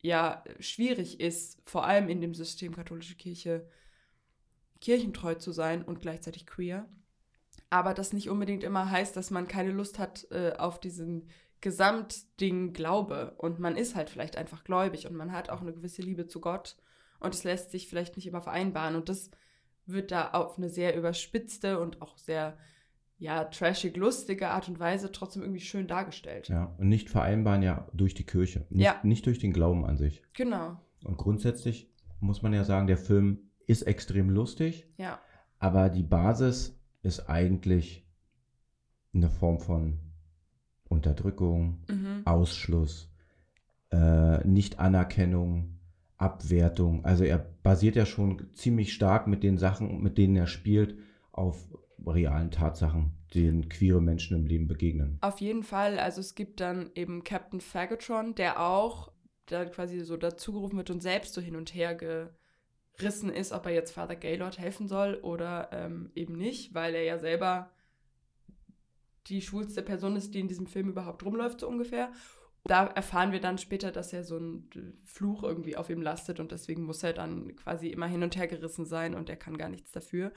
ja 0.00 0.42
schwierig 0.58 1.20
ist, 1.20 1.60
vor 1.64 1.84
allem 1.84 2.08
in 2.08 2.20
dem 2.20 2.34
System 2.34 2.74
katholische 2.74 3.16
Kirche 3.16 3.68
kirchentreu 4.80 5.34
zu 5.34 5.52
sein 5.52 5.82
und 5.82 6.00
gleichzeitig 6.00 6.46
queer. 6.46 6.88
Aber 7.68 7.92
das 7.92 8.12
nicht 8.12 8.30
unbedingt 8.30 8.64
immer 8.64 8.90
heißt, 8.90 9.14
dass 9.14 9.30
man 9.30 9.46
keine 9.46 9.72
Lust 9.72 9.98
hat 9.98 10.26
äh, 10.30 10.54
auf 10.56 10.80
diesen 10.80 11.28
Gesamtding 11.60 12.72
Glaube. 12.72 13.34
Und 13.36 13.60
man 13.60 13.76
ist 13.76 13.94
halt 13.94 14.08
vielleicht 14.08 14.36
einfach 14.36 14.64
gläubig 14.64 15.06
und 15.06 15.14
man 15.14 15.32
hat 15.32 15.50
auch 15.50 15.60
eine 15.60 15.74
gewisse 15.74 16.02
Liebe 16.02 16.26
zu 16.26 16.40
Gott. 16.40 16.76
Und 17.20 17.34
es 17.34 17.44
lässt 17.44 17.70
sich 17.70 17.86
vielleicht 17.86 18.16
nicht 18.16 18.26
immer 18.26 18.40
vereinbaren. 18.40 18.96
Und 18.96 19.10
das 19.10 19.30
wird 19.92 20.10
da 20.10 20.30
auf 20.30 20.58
eine 20.58 20.68
sehr 20.68 20.96
überspitzte 20.96 21.78
und 21.80 22.02
auch 22.02 22.16
sehr 22.18 22.56
ja, 23.18 23.44
trashig, 23.44 23.96
lustige 23.98 24.48
Art 24.48 24.68
und 24.68 24.78
Weise 24.80 25.12
trotzdem 25.12 25.42
irgendwie 25.42 25.60
schön 25.60 25.86
dargestellt. 25.86 26.48
ja. 26.48 26.74
Und 26.78 26.88
nicht 26.88 27.10
vereinbaren 27.10 27.62
ja 27.62 27.86
durch 27.92 28.14
die 28.14 28.24
Kirche. 28.24 28.66
Nicht, 28.70 28.84
Ja. 28.84 28.98
nicht 29.02 29.26
durch 29.26 29.38
den 29.38 29.52
Glauben 29.52 29.84
an 29.84 29.98
sich. 29.98 30.22
Genau, 30.32 30.78
Und 31.04 31.18
grundsätzlich 31.18 31.90
muss 32.20 32.40
man 32.42 32.52
ja 32.54 32.64
sagen, 32.64 32.86
der 32.86 32.96
Film 32.96 33.50
ist 33.66 33.82
extrem 33.82 34.30
lustig, 34.30 34.86
ja. 34.96 35.20
aber 35.58 35.90
die 35.90 36.02
Basis 36.02 36.78
ist 37.02 37.28
eigentlich 37.28 38.06
eine 39.14 39.28
Form 39.30 39.58
von 39.58 39.98
Unterdrückung, 40.88 41.84
Mhm. 41.88 42.22
Ausschluss, 42.24 43.12
äh, 43.92 44.46
Nichtanerkennung, 44.46 45.79
Abwertung. 46.20 47.04
Also 47.04 47.24
er 47.24 47.38
basiert 47.38 47.96
ja 47.96 48.06
schon 48.06 48.52
ziemlich 48.52 48.92
stark 48.92 49.26
mit 49.26 49.42
den 49.42 49.58
Sachen, 49.58 50.02
mit 50.02 50.18
denen 50.18 50.36
er 50.36 50.46
spielt, 50.46 50.98
auf 51.32 51.66
realen 52.06 52.50
Tatsachen, 52.50 53.12
denen 53.34 53.68
queere 53.68 54.00
Menschen 54.00 54.36
im 54.36 54.46
Leben 54.46 54.66
begegnen. 54.66 55.18
Auf 55.20 55.40
jeden 55.40 55.62
Fall, 55.62 55.98
also 55.98 56.20
es 56.20 56.34
gibt 56.34 56.60
dann 56.60 56.90
eben 56.94 57.24
Captain 57.24 57.60
Faggotron, 57.60 58.34
der 58.34 58.60
auch 58.60 59.12
dann 59.46 59.70
quasi 59.70 60.00
so 60.00 60.16
dazugerufen 60.16 60.76
wird 60.76 60.90
und 60.90 61.02
selbst 61.02 61.34
so 61.34 61.40
hin 61.40 61.56
und 61.56 61.74
her 61.74 61.94
gerissen 62.96 63.30
ist, 63.30 63.52
ob 63.52 63.66
er 63.66 63.72
jetzt 63.72 63.92
Father 63.92 64.16
Gaylord 64.16 64.58
helfen 64.58 64.88
soll 64.88 65.14
oder 65.22 65.70
ähm, 65.72 66.10
eben 66.14 66.36
nicht, 66.36 66.74
weil 66.74 66.94
er 66.94 67.04
ja 67.04 67.18
selber 67.18 67.70
die 69.26 69.42
schwulste 69.42 69.82
Person 69.82 70.16
ist, 70.16 70.34
die 70.34 70.40
in 70.40 70.48
diesem 70.48 70.66
Film 70.66 70.88
überhaupt 70.88 71.24
rumläuft, 71.24 71.60
so 71.60 71.68
ungefähr. 71.68 72.10
Da 72.64 72.86
erfahren 72.86 73.32
wir 73.32 73.40
dann 73.40 73.58
später, 73.58 73.90
dass 73.90 74.12
er 74.12 74.22
so 74.22 74.38
ein 74.38 74.68
Fluch 75.02 75.42
irgendwie 75.42 75.76
auf 75.76 75.88
ihm 75.88 76.02
lastet 76.02 76.40
und 76.40 76.52
deswegen 76.52 76.82
muss 76.82 77.02
er 77.02 77.12
dann 77.12 77.56
quasi 77.56 77.88
immer 77.88 78.06
hin 78.06 78.22
und 78.22 78.36
her 78.36 78.46
gerissen 78.46 78.84
sein 78.84 79.14
und 79.14 79.30
er 79.30 79.36
kann 79.36 79.56
gar 79.56 79.68
nichts 79.68 79.92
dafür. 79.92 80.32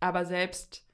Aber 0.00 0.24
selbst 0.24 0.86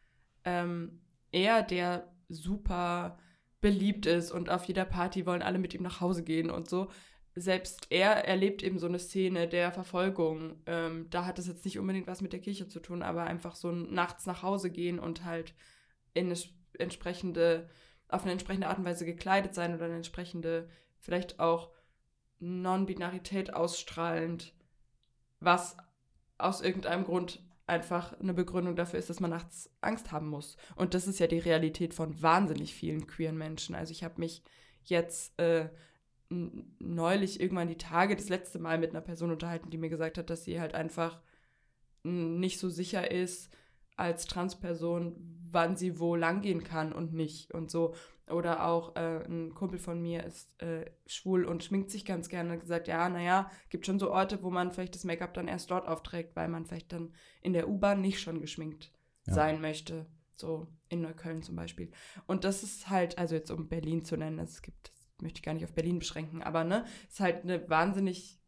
ähm, 0.45 1.03
er, 1.33 1.63
der 1.63 2.11
super 2.29 3.19
beliebt 3.61 4.07
ist 4.07 4.31
und 4.31 4.49
auf 4.49 4.65
jeder 4.65 4.85
Party 4.85 5.27
wollen 5.27 5.43
alle 5.43 5.59
mit 5.59 5.75
ihm 5.75 5.83
nach 5.83 6.01
Hause 6.01 6.25
gehen 6.25 6.51
und 6.51 6.69
so, 6.69 6.89
selbst 7.35 7.87
er 7.91 8.27
erlebt 8.27 8.63
eben 8.63 8.79
so 8.79 8.87
eine 8.87 8.99
Szene 8.99 9.49
der 9.49 9.73
Verfolgung. 9.73 10.63
Ähm, 10.67 11.09
da 11.11 11.27
hat 11.27 11.39
es 11.39 11.47
jetzt 11.47 11.65
nicht 11.65 11.79
unbedingt 11.79 12.07
was 12.07 12.21
mit 12.21 12.33
der 12.33 12.41
Kirche 12.41 12.69
zu 12.69 12.81
tun, 12.81 13.03
aber 13.03 13.25
einfach 13.25 13.55
so 13.55 13.71
ein 13.71 13.93
nachts 13.93 14.27
nach 14.27 14.43
Hause 14.43 14.71
gehen 14.71 14.99
und 14.99 15.25
halt 15.25 15.55
in 16.13 16.27
eine 16.27 16.39
entsprechende, 16.79 17.69
auf 18.13 18.23
eine 18.23 18.33
entsprechende 18.33 18.69
Art 18.69 18.79
und 18.79 18.85
Weise 18.85 19.05
gekleidet 19.05 19.55
sein 19.55 19.75
oder 19.75 19.87
eine 19.87 19.97
entsprechende, 19.97 20.69
vielleicht 20.99 21.41
auch 21.41 21.71
Non-Binarität 22.39 23.53
ausstrahlend, 23.53 24.55
was 25.41 25.77
aus 26.39 26.61
irgendeinem 26.61 27.05
Grund 27.05 27.43
einfach 27.67 28.19
eine 28.19 28.35
Begründung 28.35 28.75
dafür 28.75 28.99
ist, 28.99 29.11
dass 29.11 29.21
man 29.21 29.31
nachts 29.31 29.71
Angst 29.81 30.11
haben 30.11 30.29
muss. 30.29 30.57
Und 30.75 30.95
das 30.95 31.07
ist 31.07 31.21
ja 31.21 31.27
die 31.27 31.39
Realität 31.39 31.95
von 31.95 32.21
wahnsinnig 32.21 32.75
vielen 32.75 33.07
queeren 33.07 33.39
Menschen. 33.39 33.75
Also 33.75 33.93
ich 33.93 34.03
habe 34.03 34.21
mich 34.21 34.43
jetzt 34.85 35.39
äh, 35.39 35.69
neulich 36.29 37.41
irgendwann 37.41 37.69
die 37.69 37.79
Tage 37.79 38.17
das 38.17 38.29
letzte 38.29 38.59
Mal 38.59 38.79
mit 38.79 38.91
einer 38.91 39.01
Person 39.01 39.31
unterhalten, 39.31 39.71
die 39.71 39.79
mir 39.79 39.89
gesagt 39.89 40.19
hat, 40.19 40.31
dass 40.31 40.45
sie 40.45 40.61
halt 40.61 40.75
einfach 40.75 41.21
nicht 42.03 42.59
so 42.59 42.69
sicher 42.69 43.11
ist 43.11 43.55
als 44.01 44.27
Transperson, 44.27 45.15
wann 45.51 45.77
sie 45.77 45.99
wo 45.99 46.15
langgehen 46.15 46.65
kann 46.65 46.93
und 46.93 47.13
nicht 47.13 47.53
und 47.53 47.71
so. 47.71 47.95
Oder 48.29 48.65
auch 48.67 48.95
äh, 48.95 49.25
ein 49.25 49.55
Kumpel 49.55 49.79
von 49.79 50.01
mir 50.01 50.25
ist 50.25 50.49
äh, 50.63 50.89
schwul 51.07 51.45
und 51.45 51.65
schminkt 51.65 51.91
sich 51.91 52.05
ganz 52.05 52.29
gerne 52.29 52.53
und 52.53 52.61
gesagt, 52.61 52.87
ja, 52.87 53.09
naja, 53.09 53.51
gibt 53.69 53.87
schon 53.87 53.99
so 53.99 54.11
Orte, 54.13 54.43
wo 54.43 54.51
man 54.51 54.71
vielleicht 54.71 54.95
das 54.95 55.05
Make-up 55.05 55.35
dann 55.35 55.49
erst 55.49 55.71
dort 55.71 55.89
aufträgt, 55.89 56.37
weil 56.37 56.49
man 56.49 56.65
vielleicht 56.65 56.93
dann 56.93 57.13
in 57.43 57.53
der 57.53 57.69
U-Bahn 57.69 58.01
nicht 58.01 58.21
schon 58.21 58.41
geschminkt 58.41 58.93
ja. 59.27 59.35
sein 59.35 59.61
möchte. 59.61 60.07
So 60.37 60.69
in 60.89 61.03
Neukölln 61.03 61.43
zum 61.43 61.57
Beispiel. 61.57 61.91
Und 62.27 62.45
das 62.45 62.63
ist 62.63 62.89
halt, 62.89 63.19
also 63.19 63.35
jetzt 63.35 63.51
um 63.51 63.69
Berlin 63.69 64.05
zu 64.05 64.17
nennen, 64.17 64.39
es 64.39 64.63
gibt, 64.63 64.89
das 64.89 65.23
möchte 65.23 65.39
ich 65.39 65.43
gar 65.43 65.55
nicht 65.55 65.65
auf 65.65 65.75
Berlin 65.75 65.99
beschränken, 65.99 66.43
aber 66.43 66.65
ne, 66.65 66.85
es 67.09 67.15
ist 67.15 67.21
halt 67.21 67.45
eine 67.45 67.69
wahnsinnig 67.69 68.41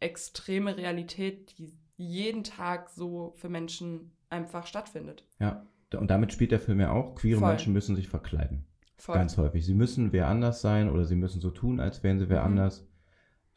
extreme 0.00 0.76
Realität, 0.76 1.58
die 1.58 1.76
jeden 1.96 2.44
Tag 2.44 2.90
so 2.90 3.34
für 3.36 3.48
Menschen 3.48 4.12
einfach 4.32 4.66
stattfindet. 4.66 5.24
Ja, 5.38 5.66
und 5.94 6.10
damit 6.10 6.32
spielt 6.32 6.50
der 6.50 6.60
Film 6.60 6.80
ja 6.80 6.90
auch, 6.90 7.14
queere 7.14 7.40
Voll. 7.40 7.50
Menschen 7.50 7.72
müssen 7.72 7.94
sich 7.94 8.08
verkleiden. 8.08 8.64
Voll. 8.96 9.14
Ganz 9.14 9.36
häufig. 9.36 9.64
Sie 9.64 9.74
müssen 9.74 10.12
wer 10.12 10.28
anders 10.28 10.60
sein 10.60 10.90
oder 10.90 11.04
sie 11.04 11.16
müssen 11.16 11.40
so 11.40 11.50
tun, 11.50 11.80
als 11.80 12.02
wären 12.02 12.18
sie 12.18 12.28
wer 12.28 12.40
mhm. 12.40 12.46
anders 12.46 12.88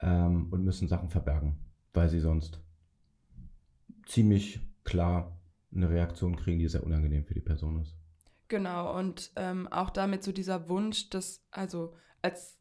ähm, 0.01 0.47
und 0.51 0.63
müssen 0.63 0.87
Sachen 0.87 1.09
verbergen, 1.09 1.57
weil 1.93 2.09
sie 2.09 2.19
sonst 2.19 2.61
ziemlich 4.05 4.59
klar 4.83 5.39
eine 5.73 5.89
Reaktion 5.89 6.35
kriegen, 6.35 6.59
die 6.59 6.67
sehr 6.67 6.83
unangenehm 6.83 7.25
für 7.25 7.33
die 7.33 7.41
Person 7.41 7.81
ist. 7.81 7.95
Genau, 8.47 8.97
und 8.97 9.31
ähm, 9.35 9.67
auch 9.71 9.89
damit 9.89 10.23
so 10.23 10.31
dieser 10.31 10.69
Wunsch, 10.69 11.09
das, 11.09 11.43
also 11.51 11.95
als 12.21 12.59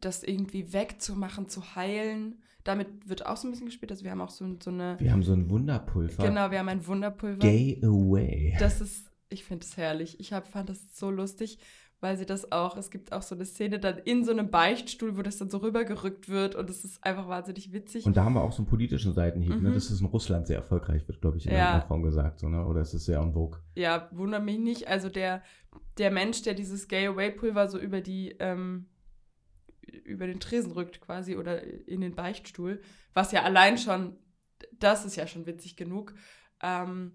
das 0.00 0.22
irgendwie 0.22 0.72
wegzumachen, 0.72 1.48
zu 1.48 1.74
heilen, 1.76 2.42
damit 2.64 3.08
wird 3.08 3.26
auch 3.26 3.36
so 3.36 3.48
ein 3.48 3.50
bisschen 3.50 3.66
gespielt. 3.66 3.90
Also 3.90 4.04
wir 4.04 4.10
haben 4.10 4.20
auch 4.20 4.30
so, 4.30 4.46
so 4.62 4.70
eine. 4.70 4.96
Wir 5.00 5.12
haben 5.12 5.22
so 5.22 5.32
ein 5.32 5.50
Wunderpulver. 5.50 6.22
Genau, 6.22 6.50
wir 6.50 6.58
haben 6.58 6.68
ein 6.68 6.86
Wunderpulver. 6.86 7.38
Gay 7.38 7.80
away. 7.82 8.56
Das 8.58 8.80
ist, 8.80 9.10
ich 9.28 9.44
finde 9.44 9.64
es 9.64 9.76
herrlich. 9.76 10.20
Ich 10.20 10.32
hab, 10.32 10.46
fand 10.46 10.68
das 10.68 10.96
so 10.96 11.10
lustig, 11.10 11.58
weil 12.00 12.16
sie 12.16 12.26
das 12.26 12.50
auch, 12.50 12.76
es 12.76 12.90
gibt 12.90 13.12
auch 13.12 13.22
so 13.22 13.34
eine 13.34 13.44
Szene 13.44 13.78
dann 13.78 13.98
in 13.98 14.24
so 14.24 14.32
einem 14.32 14.50
Beichtstuhl, 14.50 15.16
wo 15.16 15.22
das 15.22 15.38
dann 15.38 15.50
so 15.50 15.58
rübergerückt 15.58 16.28
wird 16.28 16.56
und 16.56 16.68
es 16.68 16.84
ist 16.84 17.02
einfach 17.04 17.28
wahnsinnig 17.28 17.72
witzig. 17.72 18.06
Und 18.06 18.16
da 18.16 18.24
haben 18.24 18.34
wir 18.34 18.42
auch 18.42 18.52
so 18.52 18.58
einen 18.58 18.66
politischen 18.66 19.12
Seitenhieb, 19.12 19.50
ne? 19.50 19.56
mhm. 19.56 19.68
ne? 19.68 19.72
dass 19.72 19.90
es 19.90 20.00
in 20.00 20.06
Russland 20.06 20.46
sehr 20.46 20.56
erfolgreich 20.56 21.06
wird, 21.06 21.20
glaube 21.20 21.38
ich, 21.38 21.46
in 21.46 21.52
ja. 21.52 21.58
irgendeiner 21.58 21.86
Form 21.86 22.02
gesagt, 22.02 22.40
so, 22.40 22.48
ne? 22.48 22.66
oder 22.66 22.80
ist 22.80 22.92
es 22.92 23.04
sehr 23.04 23.20
en 23.20 23.32
vogue? 23.32 23.60
Ja, 23.76 24.08
wundert 24.10 24.44
mich 24.44 24.58
nicht. 24.58 24.88
Also 24.88 25.08
der, 25.08 25.42
der 25.98 26.10
Mensch, 26.10 26.42
der 26.42 26.54
dieses 26.54 26.88
Gay 26.88 27.06
Away 27.06 27.30
Pulver 27.30 27.68
so 27.68 27.78
über 27.78 28.00
die, 28.00 28.34
ähm, 28.40 28.86
über 30.04 30.26
den 30.26 30.40
Tresen 30.40 30.72
rückt 30.72 31.00
quasi 31.00 31.36
oder 31.36 31.62
in 31.62 32.00
den 32.00 32.14
Beichtstuhl, 32.14 32.80
was 33.14 33.32
ja 33.32 33.42
allein 33.42 33.78
schon, 33.78 34.16
das 34.72 35.04
ist 35.04 35.16
ja 35.16 35.26
schon 35.26 35.46
witzig 35.46 35.76
genug, 35.76 36.14
ähm, 36.62 37.12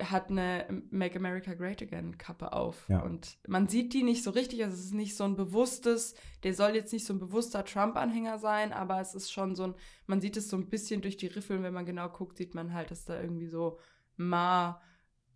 hat 0.00 0.30
eine 0.30 0.66
Make 0.90 1.16
America 1.16 1.54
Great 1.54 1.82
Again 1.82 2.18
Kappe 2.18 2.52
auf. 2.52 2.88
Ja. 2.88 3.02
Und 3.02 3.38
man 3.46 3.68
sieht 3.68 3.92
die 3.94 4.02
nicht 4.02 4.22
so 4.22 4.30
richtig, 4.30 4.62
also 4.62 4.74
es 4.74 4.84
ist 4.84 4.94
nicht 4.94 5.16
so 5.16 5.24
ein 5.24 5.36
bewusstes, 5.36 6.14
der 6.44 6.54
soll 6.54 6.74
jetzt 6.74 6.92
nicht 6.92 7.06
so 7.06 7.14
ein 7.14 7.18
bewusster 7.18 7.64
Trump-Anhänger 7.64 8.38
sein, 8.38 8.72
aber 8.72 9.00
es 9.00 9.14
ist 9.14 9.32
schon 9.32 9.54
so 9.54 9.64
ein, 9.64 9.74
man 10.06 10.20
sieht 10.20 10.36
es 10.36 10.48
so 10.48 10.56
ein 10.56 10.68
bisschen 10.68 11.00
durch 11.00 11.16
die 11.16 11.26
Riffeln, 11.26 11.62
wenn 11.62 11.74
man 11.74 11.86
genau 11.86 12.08
guckt, 12.08 12.36
sieht 12.36 12.54
man 12.54 12.74
halt, 12.74 12.90
dass 12.90 13.04
da 13.04 13.20
irgendwie 13.20 13.48
so 13.48 13.78
Ma, 14.16 14.80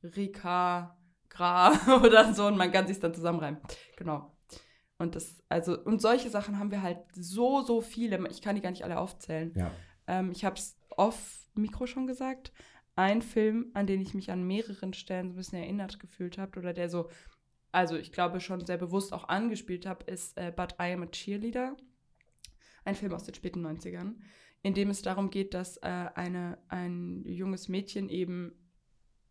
Rika, 0.02 0.96
Gra 1.28 1.72
oder 2.04 2.34
so 2.34 2.46
und 2.46 2.56
man 2.56 2.70
kann 2.70 2.86
sich 2.86 3.00
dann 3.00 3.14
zusammenreimen. 3.14 3.60
Genau. 3.96 4.35
Und 4.98 5.14
das, 5.14 5.42
also, 5.48 5.78
und 5.78 6.00
solche 6.00 6.30
Sachen 6.30 6.58
haben 6.58 6.70
wir 6.70 6.82
halt 6.82 6.98
so, 7.14 7.62
so 7.62 7.80
viele. 7.80 8.26
Ich 8.30 8.40
kann 8.40 8.54
die 8.54 8.62
gar 8.62 8.70
nicht 8.70 8.84
alle 8.84 8.98
aufzählen. 8.98 9.52
Ja. 9.54 9.70
Ähm, 10.06 10.32
ich 10.32 10.44
habe 10.44 10.56
es 10.56 10.78
off 10.90 11.50
Mikro 11.54 11.86
schon 11.86 12.06
gesagt. 12.06 12.52
Ein 12.94 13.20
Film, 13.20 13.70
an 13.74 13.86
den 13.86 14.00
ich 14.00 14.14
mich 14.14 14.30
an 14.30 14.46
mehreren 14.46 14.94
Stellen 14.94 15.28
so 15.28 15.34
ein 15.34 15.36
bisschen 15.36 15.58
erinnert 15.58 16.00
gefühlt 16.00 16.38
habe, 16.38 16.58
oder 16.58 16.72
der 16.72 16.88
so, 16.88 17.10
also 17.72 17.96
ich 17.96 18.10
glaube 18.10 18.40
schon 18.40 18.64
sehr 18.64 18.78
bewusst 18.78 19.12
auch 19.12 19.28
angespielt 19.28 19.84
habe, 19.84 20.04
ist 20.10 20.38
äh, 20.38 20.50
But 20.54 20.76
I 20.80 20.92
Am 20.92 21.02
a 21.02 21.06
Cheerleader. 21.06 21.76
Ein 22.86 22.94
Film 22.94 23.12
aus 23.12 23.24
den 23.24 23.34
späten 23.34 23.66
90ern, 23.66 24.14
in 24.62 24.72
dem 24.72 24.88
es 24.88 25.02
darum 25.02 25.28
geht, 25.28 25.52
dass 25.52 25.76
äh, 25.78 26.08
eine, 26.14 26.56
ein 26.68 27.24
junges 27.26 27.68
Mädchen 27.68 28.08
eben 28.08 28.52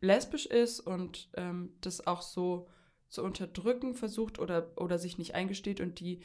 lesbisch 0.02 0.46
ist 0.46 0.82
und 0.82 1.30
ähm, 1.36 1.74
das 1.82 2.06
auch 2.06 2.22
so 2.22 2.68
zu 3.16 3.24
unterdrücken 3.24 3.96
versucht 3.96 4.40
oder, 4.40 4.72
oder 4.78 5.00
sich 5.00 5.18
nicht 5.18 5.36
eingesteht 5.36 5.82
und 5.82 6.00
die 6.00 6.22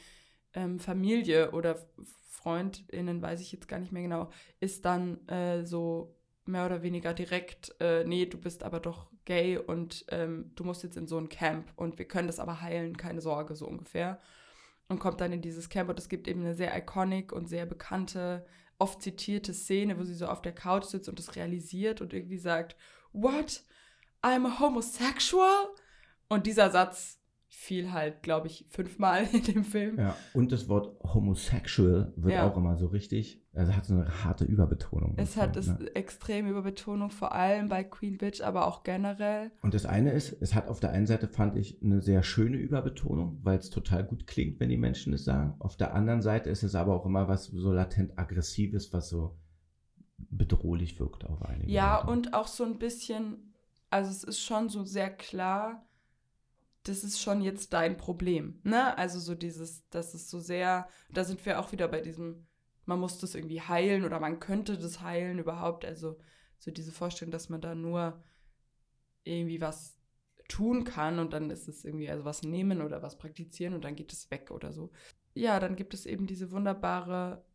ähm, 0.53 0.79
Familie 0.79 1.51
oder 1.51 1.77
FreundInnen, 2.27 3.21
weiß 3.21 3.41
ich 3.41 3.51
jetzt 3.51 3.67
gar 3.67 3.79
nicht 3.79 3.91
mehr 3.91 4.03
genau, 4.03 4.29
ist 4.59 4.85
dann 4.85 5.27
äh, 5.27 5.65
so 5.65 6.15
mehr 6.45 6.65
oder 6.65 6.83
weniger 6.83 7.13
direkt, 7.13 7.75
äh, 7.79 8.03
nee, 8.03 8.25
du 8.25 8.37
bist 8.37 8.63
aber 8.63 8.79
doch 8.79 9.09
gay 9.25 9.57
und 9.57 10.05
ähm, 10.09 10.51
du 10.55 10.63
musst 10.63 10.83
jetzt 10.83 10.97
in 10.97 11.07
so 11.07 11.17
ein 11.17 11.29
Camp 11.29 11.71
und 11.75 11.97
wir 11.97 12.05
können 12.05 12.27
das 12.27 12.39
aber 12.39 12.61
heilen, 12.61 12.97
keine 12.97 13.21
Sorge, 13.21 13.55
so 13.55 13.67
ungefähr. 13.67 14.19
Und 14.87 14.99
kommt 14.99 15.21
dann 15.21 15.31
in 15.31 15.41
dieses 15.41 15.69
Camp 15.69 15.89
und 15.89 15.99
es 15.99 16.09
gibt 16.09 16.27
eben 16.27 16.41
eine 16.41 16.55
sehr 16.55 16.75
iconic 16.77 17.31
und 17.31 17.47
sehr 17.47 17.65
bekannte, 17.65 18.45
oft 18.77 19.01
zitierte 19.01 19.53
Szene, 19.53 19.97
wo 19.97 20.03
sie 20.03 20.15
so 20.15 20.25
auf 20.25 20.41
der 20.41 20.53
Couch 20.53 20.85
sitzt 20.85 21.07
und 21.07 21.19
das 21.19 21.35
realisiert 21.35 22.01
und 22.01 22.13
irgendwie 22.13 22.39
sagt, 22.39 22.75
What? 23.13 23.63
I'm 24.21 24.45
a 24.45 24.59
homosexual? 24.59 25.67
Und 26.31 26.47
dieser 26.47 26.69
Satz 26.69 27.19
fiel 27.49 27.91
halt, 27.91 28.23
glaube 28.23 28.47
ich, 28.47 28.65
fünfmal 28.69 29.27
in 29.33 29.43
dem 29.43 29.65
Film. 29.65 29.99
Ja, 29.99 30.15
und 30.33 30.53
das 30.53 30.69
Wort 30.69 30.97
homosexual 31.03 32.13
wird 32.15 32.35
ja. 32.35 32.49
auch 32.49 32.55
immer 32.55 32.77
so 32.77 32.87
richtig, 32.87 33.43
also 33.53 33.75
hat 33.75 33.85
so 33.85 33.95
eine 33.95 34.23
harte 34.23 34.45
Überbetonung. 34.45 35.15
Es 35.17 35.35
hat 35.35 35.57
es 35.57 35.67
ne? 35.67 35.93
extreme 35.93 36.49
Überbetonung, 36.49 37.09
vor 37.09 37.33
allem 37.33 37.67
bei 37.67 37.83
Queen 37.83 38.17
Bitch, 38.17 38.39
aber 38.39 38.65
auch 38.65 38.83
generell. 38.83 39.51
Und 39.61 39.73
das 39.73 39.85
eine 39.85 40.11
ist, 40.11 40.41
es 40.41 40.55
hat 40.55 40.69
auf 40.69 40.79
der 40.79 40.91
einen 40.91 41.05
Seite, 41.05 41.27
fand 41.27 41.57
ich, 41.57 41.83
eine 41.83 42.01
sehr 42.01 42.23
schöne 42.23 42.55
Überbetonung, 42.55 43.39
weil 43.43 43.59
es 43.59 43.69
total 43.69 44.05
gut 44.05 44.25
klingt, 44.25 44.61
wenn 44.61 44.69
die 44.69 44.77
Menschen 44.77 45.11
es 45.11 45.25
sagen. 45.25 45.55
Auf 45.59 45.75
der 45.75 45.93
anderen 45.93 46.21
Seite 46.21 46.49
ist 46.49 46.63
es 46.63 46.75
aber 46.75 46.95
auch 46.95 47.05
immer 47.05 47.27
was 47.27 47.47
so 47.47 47.73
latent 47.73 48.17
aggressives, 48.17 48.93
was 48.93 49.09
so 49.09 49.37
bedrohlich 50.17 50.97
wirkt 51.01 51.25
auf 51.25 51.41
einige. 51.43 51.69
Ja, 51.69 51.99
Leute. 51.99 52.11
und 52.11 52.33
auch 52.33 52.47
so 52.47 52.63
ein 52.63 52.79
bisschen, 52.79 53.53
also 53.89 54.09
es 54.09 54.23
ist 54.23 54.39
schon 54.39 54.69
so 54.69 54.85
sehr 54.85 55.09
klar, 55.09 55.85
das 56.83 57.03
ist 57.03 57.21
schon 57.21 57.41
jetzt 57.41 57.73
dein 57.73 57.97
Problem. 57.97 58.59
Ne? 58.63 58.97
Also 58.97 59.19
so 59.19 59.35
dieses, 59.35 59.87
das 59.89 60.15
ist 60.15 60.29
so 60.29 60.39
sehr, 60.39 60.87
da 61.11 61.23
sind 61.23 61.45
wir 61.45 61.59
auch 61.59 61.71
wieder 61.71 61.87
bei 61.87 62.01
diesem, 62.01 62.47
man 62.85 62.99
muss 62.99 63.19
das 63.19 63.35
irgendwie 63.35 63.61
heilen 63.61 64.03
oder 64.03 64.19
man 64.19 64.39
könnte 64.39 64.77
das 64.77 65.01
heilen 65.01 65.39
überhaupt. 65.39 65.85
Also 65.85 66.17
so 66.57 66.71
diese 66.71 66.91
Vorstellung, 66.91 67.31
dass 67.31 67.49
man 67.49 67.61
da 67.61 67.75
nur 67.75 68.23
irgendwie 69.23 69.61
was 69.61 69.97
tun 70.47 70.83
kann 70.83 71.19
und 71.19 71.33
dann 71.33 71.49
ist 71.49 71.67
es 71.67 71.85
irgendwie, 71.85 72.09
also 72.09 72.25
was 72.25 72.41
nehmen 72.41 72.81
oder 72.81 73.01
was 73.01 73.17
praktizieren 73.17 73.73
und 73.73 73.85
dann 73.85 73.95
geht 73.95 74.11
es 74.11 74.29
weg 74.31 74.51
oder 74.51 74.73
so. 74.73 74.91
Ja, 75.33 75.59
dann 75.59 75.75
gibt 75.75 75.93
es 75.93 76.05
eben 76.05 76.27
diese 76.27 76.51
wunderbare 76.51 77.45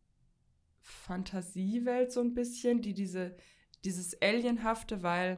Fantasiewelt 0.79 2.11
so 2.11 2.21
ein 2.21 2.33
bisschen, 2.33 2.81
die 2.81 2.93
diese, 2.93 3.35
dieses 3.83 4.19
Alienhafte, 4.21 5.03
weil 5.03 5.37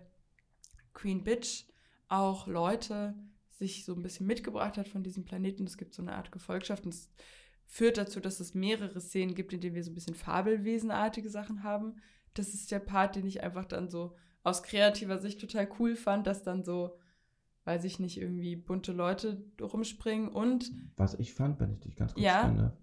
Queen 0.94 1.24
Bitch 1.24 1.66
auch 2.08 2.48
Leute 2.48 3.16
sich 3.60 3.86
so 3.86 3.94
ein 3.94 4.02
bisschen 4.02 4.26
mitgebracht 4.26 4.78
hat 4.78 4.88
von 4.88 5.04
diesem 5.04 5.26
Planeten. 5.26 5.66
Es 5.66 5.78
gibt 5.78 5.94
so 5.94 6.02
eine 6.02 6.16
Art 6.16 6.32
Gefolgschaft 6.32 6.86
und 6.86 6.94
es 6.94 7.10
führt 7.66 7.98
dazu, 7.98 8.20
dass 8.20 8.40
es 8.40 8.56
mehrere 8.56 9.00
Szenen 9.00 9.36
gibt, 9.36 9.54
in 9.54 9.62
denen 9.62 9.76
wir 9.76 9.84
so 9.84 9.92
ein 9.92 9.96
bisschen 9.96 10.16
Fabelwesenartige 10.16 11.30
Sachen 11.30 11.62
haben. 11.62 11.98
Das 12.34 12.54
ist 12.54 12.72
der 12.72 12.80
Part, 12.80 13.16
den 13.16 13.28
ich 13.28 13.44
einfach 13.44 13.66
dann 13.66 13.90
so 13.90 14.16
aus 14.44 14.64
kreativer 14.64 15.20
Sicht 15.20 15.42
total 15.42 15.68
cool 15.78 15.96
fand, 15.96 16.26
dass 16.26 16.42
dann 16.42 16.64
so, 16.64 16.98
weiß 17.66 17.84
ich 17.84 18.00
nicht, 18.00 18.20
irgendwie 18.20 18.56
bunte 18.56 18.94
Leute 18.94 19.44
rumspringen 19.62 20.30
und. 20.30 20.72
Was 20.96 21.14
ich 21.20 21.34
fand, 21.34 21.60
wenn 21.60 21.74
ich 21.74 21.82
dich 21.82 21.96
ganz 21.98 22.14
kurz 22.14 22.26
ja. 22.26 22.46
Finde, 22.46 22.78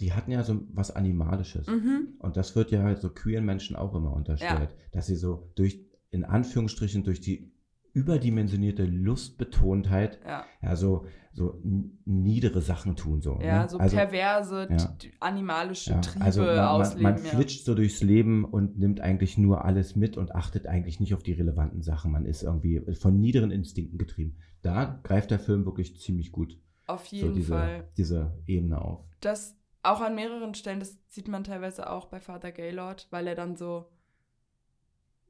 die 0.00 0.12
hatten 0.12 0.30
ja 0.30 0.44
so 0.44 0.62
was 0.72 0.92
Animalisches. 0.92 1.66
Mhm. 1.66 2.14
Und 2.20 2.36
das 2.36 2.54
wird 2.54 2.70
ja 2.70 2.96
so 2.96 3.10
queeren 3.10 3.44
Menschen 3.44 3.74
auch 3.74 3.94
immer 3.94 4.12
unterstellt, 4.12 4.70
ja. 4.70 4.88
dass 4.92 5.08
sie 5.08 5.16
so 5.16 5.50
durch, 5.56 5.84
in 6.10 6.24
Anführungsstrichen, 6.24 7.02
durch 7.02 7.20
die 7.20 7.55
überdimensionierte 7.96 8.84
Lustbetontheit, 8.84 10.20
ja, 10.22 10.44
ja 10.60 10.76
so, 10.76 11.06
so 11.32 11.58
niedere 12.04 12.60
Sachen 12.60 12.94
tun. 12.94 13.22
So, 13.22 13.38
ja, 13.40 13.62
ne? 13.62 13.68
so 13.70 13.78
also, 13.78 13.96
perverse, 13.96 14.68
ja. 14.70 14.96
animalische 15.18 15.92
ja, 15.92 16.00
Triebe 16.02 16.22
also 16.22 16.42
man, 16.42 16.58
ausleben. 16.58 17.02
Man, 17.02 17.14
man 17.14 17.22
flitscht 17.22 17.64
so 17.64 17.74
durchs 17.74 18.02
Leben 18.02 18.44
und 18.44 18.78
nimmt 18.78 19.00
eigentlich 19.00 19.38
nur 19.38 19.64
alles 19.64 19.96
mit 19.96 20.18
und 20.18 20.34
achtet 20.34 20.66
eigentlich 20.66 21.00
nicht 21.00 21.14
auf 21.14 21.22
die 21.22 21.32
relevanten 21.32 21.80
Sachen. 21.80 22.12
Man 22.12 22.26
ist 22.26 22.42
irgendwie 22.42 22.82
von 23.00 23.18
niederen 23.18 23.50
Instinkten 23.50 23.96
getrieben. 23.96 24.36
Da 24.60 25.00
greift 25.02 25.30
der 25.30 25.38
Film 25.38 25.64
wirklich 25.64 25.98
ziemlich 25.98 26.32
gut. 26.32 26.60
Auf 26.86 27.06
jeden 27.06 27.30
so 27.30 27.34
diese, 27.34 27.54
Fall. 27.54 27.88
Diese 27.96 28.34
Ebene 28.46 28.78
auf. 28.78 29.06
Das 29.20 29.56
auch 29.82 30.02
an 30.02 30.14
mehreren 30.14 30.54
Stellen, 30.54 30.80
das 30.80 30.98
sieht 31.08 31.28
man 31.28 31.44
teilweise 31.44 31.88
auch 31.88 32.06
bei 32.06 32.20
Father 32.20 32.52
Gaylord, 32.52 33.06
weil 33.10 33.26
er 33.26 33.36
dann 33.36 33.56
so 33.56 33.88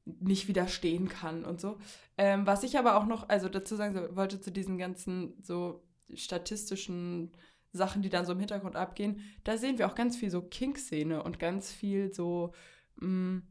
nicht 0.07 0.49
widerstehen 0.49 1.09
kann 1.09 1.45
und 1.45 1.61
so. 1.61 1.79
Ähm, 2.17 2.47
was 2.47 2.63
ich 2.63 2.79
aber 2.79 2.97
auch 2.97 3.07
noch, 3.07 3.29
also 3.29 3.49
dazu 3.49 3.77
sagen 3.77 4.17
wollte 4.17 4.41
zu 4.41 4.51
diesen 4.51 4.79
ganzen 4.79 5.35
so 5.43 5.83
statistischen 6.15 7.33
Sachen, 7.73 8.03
die 8.03 8.09
dann 8.09 8.25
so 8.25 8.33
im 8.33 8.39
Hintergrund 8.39 8.77
abgehen, 8.77 9.21
da 9.45 9.59
sehen 9.59 9.79
wir 9.79 9.87
auch 9.87 9.97
ganz 9.97 10.17
viel 10.17 10.31
so 10.31 10.43
Kink-Szene 10.43 11.23
und 11.23 11.39
ganz 11.39 11.73
viel 11.73 12.13
so, 12.13 12.53
mh, 12.97 13.09
mm, 13.09 13.43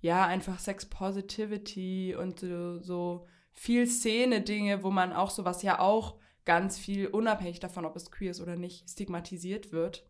ja, 0.00 0.24
einfach 0.24 0.60
Sex 0.60 0.86
Positivity 0.86 2.14
und 2.14 2.40
so, 2.40 2.78
so 2.78 3.26
viel 3.52 3.86
Szene-Dinge, 3.88 4.84
wo 4.84 4.90
man 4.90 5.12
auch 5.12 5.30
sowas 5.30 5.62
ja 5.62 5.80
auch 5.80 6.16
ganz 6.44 6.78
viel, 6.78 7.08
unabhängig 7.08 7.58
davon, 7.58 7.84
ob 7.84 7.96
es 7.96 8.12
queer 8.12 8.30
ist 8.30 8.40
oder 8.40 8.56
nicht, 8.56 8.88
stigmatisiert 8.88 9.72
wird. 9.72 10.07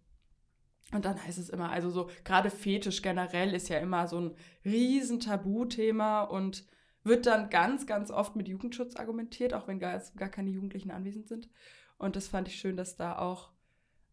Und 0.93 1.05
dann 1.05 1.23
heißt 1.23 1.39
es 1.39 1.51
immer, 1.51 1.71
also 1.71 1.91
so, 1.91 2.09
gerade 2.25 2.51
Fetisch 2.51 3.03
generell 3.03 3.55
ist 3.55 3.69
ja 3.69 3.79
immer 3.79 4.09
so 4.09 4.21
ein 4.21 4.35
riesen 4.65 5.21
Tabuthema 5.21 6.23
und 6.23 6.65
wird 7.05 7.27
dann 7.27 7.51
ganz, 7.51 7.87
ganz 7.87 8.11
oft 8.11 8.37
mit 8.37 8.49
Jugendschutz 8.49 8.97
argumentiert, 8.97 9.53
auch 9.53 9.69
wenn 9.69 9.79
gar, 9.79 10.01
gar 10.17 10.29
keine 10.29 10.51
Jugendlichen 10.51 10.91
anwesend 10.91 11.29
sind. 11.29 11.49
Und 11.99 12.17
das 12.17 12.29
fand 12.29 12.49
ich 12.49 12.57
schön, 12.57 12.77
dass 12.77 12.97
da 12.97 13.19
auch, 13.19 13.51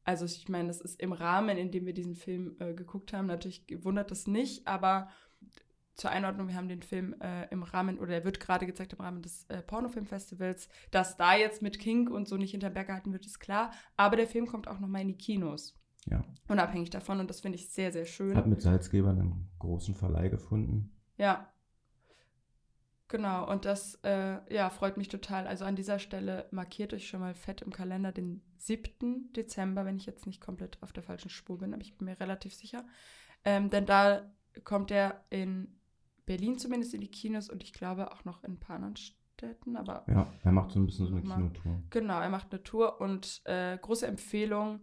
also 0.04 0.26
ich 0.26 0.50
meine, 0.50 0.68
das 0.68 0.82
ist 0.82 1.00
im 1.00 1.14
Rahmen, 1.14 1.58
in 1.58 1.72
dem 1.72 1.86
wir 1.86 1.94
diesen 1.94 2.16
Film 2.16 2.58
äh, 2.60 2.74
geguckt 2.74 3.14
haben, 3.14 3.28
natürlich 3.28 3.66
wundert 3.84 4.12
das 4.12 4.28
nicht, 4.28 4.68
aber 4.68 5.10
zur 5.94 6.10
Einordnung, 6.10 6.50
wir 6.50 6.56
haben 6.56 6.68
den 6.68 6.84
Film 6.84 7.16
äh, 7.22 7.48
im 7.52 7.64
Rahmen, 7.64 8.00
oder 8.00 8.16
er 8.16 8.26
wird 8.26 8.42
gerade 8.42 8.66
gezeigt 8.66 8.94
im 8.94 9.00
Rahmen 9.00 9.22
des 9.22 9.46
äh, 9.46 9.62
Pornofilmfestivals, 9.62 10.68
dass 10.92 11.16
da 11.16 11.36
jetzt 11.36 11.62
mit 11.62 11.80
Kink 11.80 12.10
und 12.10 12.28
so 12.28 12.36
nicht 12.36 12.52
hinterm 12.52 12.74
Berg 12.74 12.88
gehalten 12.88 13.14
wird, 13.14 13.26
ist 13.26 13.40
klar. 13.40 13.72
Aber 13.96 14.18
der 14.18 14.28
Film 14.28 14.46
kommt 14.46 14.68
auch 14.68 14.80
nochmal 14.80 15.02
in 15.02 15.08
die 15.08 15.18
Kinos. 15.18 15.74
Ja. 16.06 16.24
Unabhängig 16.48 16.90
davon 16.90 17.20
und 17.20 17.30
das 17.30 17.42
finde 17.42 17.58
ich 17.58 17.70
sehr, 17.70 17.92
sehr 17.92 18.06
schön. 18.06 18.36
Hat 18.36 18.48
mit 18.48 18.62
Salzgeber 18.62 19.10
einen 19.10 19.50
großen 19.60 19.96
Verleih 19.96 20.30
gefunden. 20.30 20.92
Ja. 21.18 21.50
Genau, 23.08 23.50
und 23.50 23.66
das 23.66 23.96
äh, 24.04 24.38
ja, 24.54 24.70
freut 24.70 24.98
mich 24.98 25.10
total. 25.10 25.48
Also 25.48 25.64
an 25.66 25.76
dieser 25.76 26.00
Stelle 26.00 26.48
markiert 26.52 26.94
euch 26.94 27.08
schon 27.08 27.20
mal 27.20 27.36
fett 27.36 27.62
im 27.62 27.72
Kalender 27.72 28.12
den 28.12 28.42
7. 28.58 29.32
Dezember, 29.34 29.86
wenn 29.86 29.98
ich 29.98 30.08
jetzt 30.08 30.26
nicht 30.26 30.42
komplett 30.42 30.82
auf 30.82 30.92
der 30.92 31.04
falschen 31.04 31.30
Spur 31.30 31.60
bin, 31.60 31.74
aber 31.74 31.84
ich 31.84 31.98
bin 31.98 32.06
mir 32.06 32.20
relativ 32.20 32.54
sicher. 32.56 32.84
Ähm, 33.44 33.70
denn 33.70 33.86
da 33.86 34.24
kommt 34.64 34.90
er 34.90 35.24
in 35.30 35.76
Berlin 36.26 36.58
zumindest 36.58 36.94
in 36.94 37.02
die 37.02 37.12
Kinos 37.12 37.50
und 37.50 37.64
ich 37.64 37.74
glaube 37.74 38.12
auch 38.12 38.26
noch 38.26 38.44
in 38.44 38.54
ein 38.54 38.60
paar 38.60 38.78
anderen 38.78 38.96
Städten. 38.96 39.78
Aber 39.78 40.04
ja, 40.08 40.28
er 40.44 40.52
macht 40.52 40.72
so 40.72 40.80
ein 40.80 40.88
bisschen 40.88 41.06
so 41.06 41.14
eine 41.14 41.22
Kinotour. 41.22 41.84
Genau, 41.92 42.20
er 42.20 42.30
macht 42.30 42.52
eine 42.52 42.64
Tour 42.64 43.00
und 43.02 43.42
äh, 43.46 43.78
große 43.78 44.08
Empfehlung. 44.08 44.80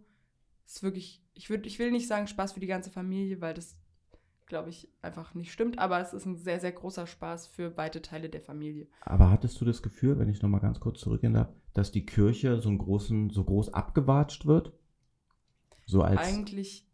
Ist 0.65 0.83
wirklich, 0.83 1.21
ich, 1.33 1.49
würd, 1.49 1.65
ich 1.65 1.79
will 1.79 1.91
nicht 1.91 2.07
sagen 2.07 2.27
Spaß 2.27 2.53
für 2.53 2.59
die 2.59 2.67
ganze 2.67 2.89
Familie, 2.89 3.41
weil 3.41 3.53
das, 3.53 3.77
glaube 4.45 4.69
ich, 4.69 4.89
einfach 5.01 5.33
nicht 5.33 5.51
stimmt, 5.51 5.79
aber 5.79 5.99
es 5.99 6.13
ist 6.13 6.25
ein 6.25 6.35
sehr, 6.35 6.59
sehr 6.59 6.71
großer 6.71 7.07
Spaß 7.07 7.47
für 7.47 7.75
weite 7.77 8.01
Teile 8.01 8.29
der 8.29 8.41
Familie. 8.41 8.87
Aber 9.01 9.29
hattest 9.29 9.59
du 9.59 9.65
das 9.65 9.81
Gefühl, 9.81 10.19
wenn 10.19 10.29
ich 10.29 10.41
nochmal 10.41 10.61
ganz 10.61 10.79
kurz 10.79 10.99
zurückgehen 10.99 11.33
darf, 11.33 11.49
dass 11.73 11.91
die 11.91 12.05
Kirche 12.05 12.61
so 12.61 12.69
einen 12.69 12.77
großen, 12.77 13.29
so 13.29 13.43
groß 13.43 13.73
abgewatscht 13.73 14.45
wird? 14.45 14.73
So 15.85 16.01
als. 16.01 16.19
Eigentlich, 16.19 16.87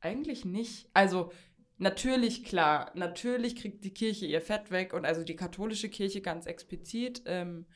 eigentlich 0.00 0.44
nicht. 0.44 0.88
Also, 0.94 1.30
natürlich, 1.78 2.44
klar, 2.44 2.92
natürlich 2.94 3.56
kriegt 3.56 3.84
die 3.84 3.94
Kirche 3.94 4.26
ihr 4.26 4.40
Fett 4.40 4.70
weg 4.70 4.94
und 4.94 5.04
also 5.04 5.24
die 5.24 5.36
katholische 5.36 5.88
Kirche 5.88 6.20
ganz 6.20 6.46
explizit. 6.46 7.22
Ähm, 7.26 7.66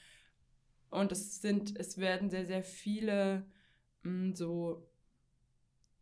und 0.90 1.12
es 1.12 1.40
sind, 1.40 1.78
es 1.78 1.99
werden 1.99 2.30
sehr, 2.30 2.47
sehr 2.47 2.62
viele 2.62 3.45
mh, 4.09 4.29
mm, 4.31 4.35
so 4.35 4.88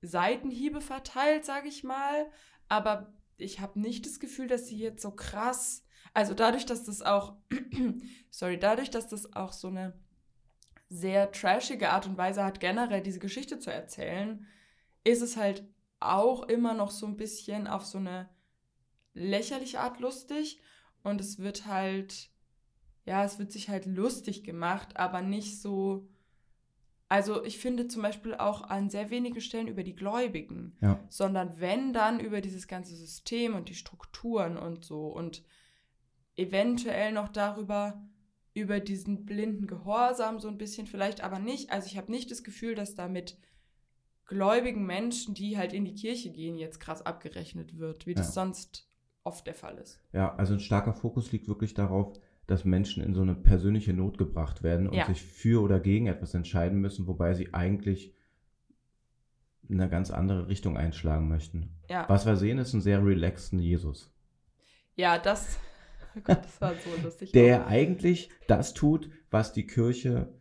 Seitenhiebe 0.03 0.81
verteilt, 0.81 1.45
sage 1.45 1.69
ich 1.69 1.85
mal. 1.85 2.31
Aber 2.69 3.13
ich 3.37 3.61
habe 3.61 3.81
nicht 3.81 4.07
das 4.07 4.21
Gefühl, 4.21 4.49
dass 4.49 4.67
sie 4.67 4.79
jetzt 4.79 5.03
so 5.03 5.11
krass, 5.11 5.85
also 6.15 6.35
dadurch, 6.35 6.67
dass 6.67 6.85
das 6.85 7.03
auch, 7.03 7.37
sorry, 8.31 8.59
dadurch, 8.59 8.91
dass 8.91 9.09
das 9.09 9.33
auch 9.35 9.53
so 9.53 9.69
eine 9.69 9.93
sehr 10.89 11.33
trashige 11.33 11.91
Art 11.91 12.07
und 12.07 12.17
Weise 12.17 12.45
hat, 12.45 12.61
generell 12.61 13.03
diese 13.03 13.19
Geschichte 13.19 13.59
zu 13.59 13.73
erzählen, 13.73 14.47
ist 15.05 15.23
es 15.23 15.37
halt 15.37 15.65
auch 16.01 16.45
immer 16.45 16.75
noch 16.75 16.91
so 16.91 17.07
ein 17.07 17.17
bisschen 17.17 17.67
auf 17.67 17.85
so 17.85 17.99
eine 17.99 18.29
lächerliche 19.15 19.81
Art 19.81 19.99
lustig 20.01 20.61
und 21.03 21.21
es 21.21 21.39
wird 21.39 21.67
halt, 21.67 22.31
ja, 23.05 23.25
es 23.25 23.39
wird 23.39 23.53
sich 23.53 23.69
halt 23.69 23.87
lustig 23.87 24.45
gemacht, 24.45 24.97
aber 24.97 25.23
nicht 25.23 25.61
so. 25.61 26.09
Also 27.09 27.45
ich 27.45 27.59
finde 27.59 27.87
zum 27.87 28.03
Beispiel 28.03 28.35
auch 28.35 28.63
an 28.63 28.91
sehr 28.91 29.11
wenigen 29.11 29.41
Stellen 29.41 29.69
über 29.69 29.85
die 29.85 29.95
Gläubigen, 29.95 30.77
ja. 30.81 30.99
sondern 31.09 31.61
wenn 31.61 31.93
dann 31.93 32.19
über 32.19 32.41
dieses 32.41 32.67
ganze 32.67 32.97
System 32.97 33.55
und 33.55 33.69
die 33.69 33.75
Strukturen 33.75 34.57
und 34.57 34.85
so 34.85 35.07
und 35.07 35.45
eventuell 36.35 37.13
noch 37.13 37.29
darüber, 37.29 38.03
über 38.55 38.81
diesen 38.81 39.25
blinden 39.25 39.67
Gehorsam 39.67 40.41
so 40.41 40.49
ein 40.49 40.59
bisschen 40.59 40.87
vielleicht, 40.87 41.23
aber 41.23 41.39
nicht. 41.39 41.71
Also 41.71 41.87
ich 41.87 41.97
habe 41.97 42.11
nicht 42.11 42.31
das 42.31 42.43
Gefühl, 42.43 42.75
dass 42.75 42.95
damit 42.95 43.39
gläubigen 44.25 44.85
Menschen, 44.85 45.35
die 45.35 45.57
halt 45.57 45.73
in 45.73 45.85
die 45.85 45.95
Kirche 45.95 46.31
gehen, 46.31 46.57
jetzt 46.59 46.81
krass 46.81 47.05
abgerechnet 47.05 47.79
wird, 47.79 48.07
wie 48.07 48.15
das 48.15 48.29
ja. 48.29 48.33
sonst 48.33 48.89
oft 49.23 49.47
der 49.47 49.55
Fall 49.55 49.79
ist. 49.79 50.01
Ja, 50.13 50.35
also 50.37 50.55
ein 50.55 50.61
starker 50.61 50.95
Fokus 50.95 51.33
liegt 51.33 51.49
wirklich 51.49 51.75
darauf, 51.75 52.19
dass 52.47 52.65
Menschen 52.65 53.03
in 53.03 53.15
so 53.15 53.23
eine 53.23 53.35
persönliche 53.35 53.93
Not 53.93 54.19
gebracht 54.19 54.63
werden 54.63 54.89
und 54.89 54.95
ja. 54.95 55.07
sich 55.07 55.23
für 55.23 55.63
oder 55.63 55.81
gegen 55.81 56.07
etwas 56.07 56.35
entscheiden 56.35 56.81
müssen, 56.81 57.07
wobei 57.07 57.35
sie 57.35 57.53
eigentlich 57.55 58.15
eine 59.69 59.89
ganz 59.89 60.11
andere 60.11 60.49
Richtung 60.49 60.77
einschlagen 60.77 61.29
möchten. 61.29 61.71
Ja. 61.91 62.09
Was 62.09 62.25
wir 62.25 62.37
sehen, 62.37 62.59
ist 62.59 62.73
ein 62.73 62.81
sehr 62.81 63.05
relaxten 63.05 63.59
Jesus. 63.59 64.13
Ja, 64.95 65.19
das, 65.19 65.59
oh 66.17 66.21
Gott, 66.23 66.45
das 66.45 66.61
war 66.61 66.75
so 66.75 67.03
lustig. 67.03 67.33
Der 67.33 67.67
eigentlich 67.67 68.31
das 68.47 68.75
tut, 68.75 69.11
was 69.31 69.53
die 69.53 69.67
Kirche 69.67 70.33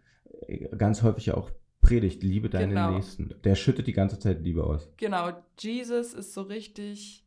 ganz 0.78 1.02
häufig 1.02 1.32
auch 1.32 1.50
predigt, 1.82 2.24
liebe 2.24 2.50
deinen 2.50 2.70
genau. 2.70 2.92
Nächsten. 2.92 3.34
Der 3.44 3.56
schüttet 3.56 3.88
die 3.88 3.94
ganze 3.94 4.20
Zeit 4.20 4.42
Liebe 4.42 4.64
aus. 4.64 4.90
Genau, 4.98 5.32
Jesus 5.60 6.14
ist 6.14 6.34
so 6.34 6.44
richtig, 6.44 7.26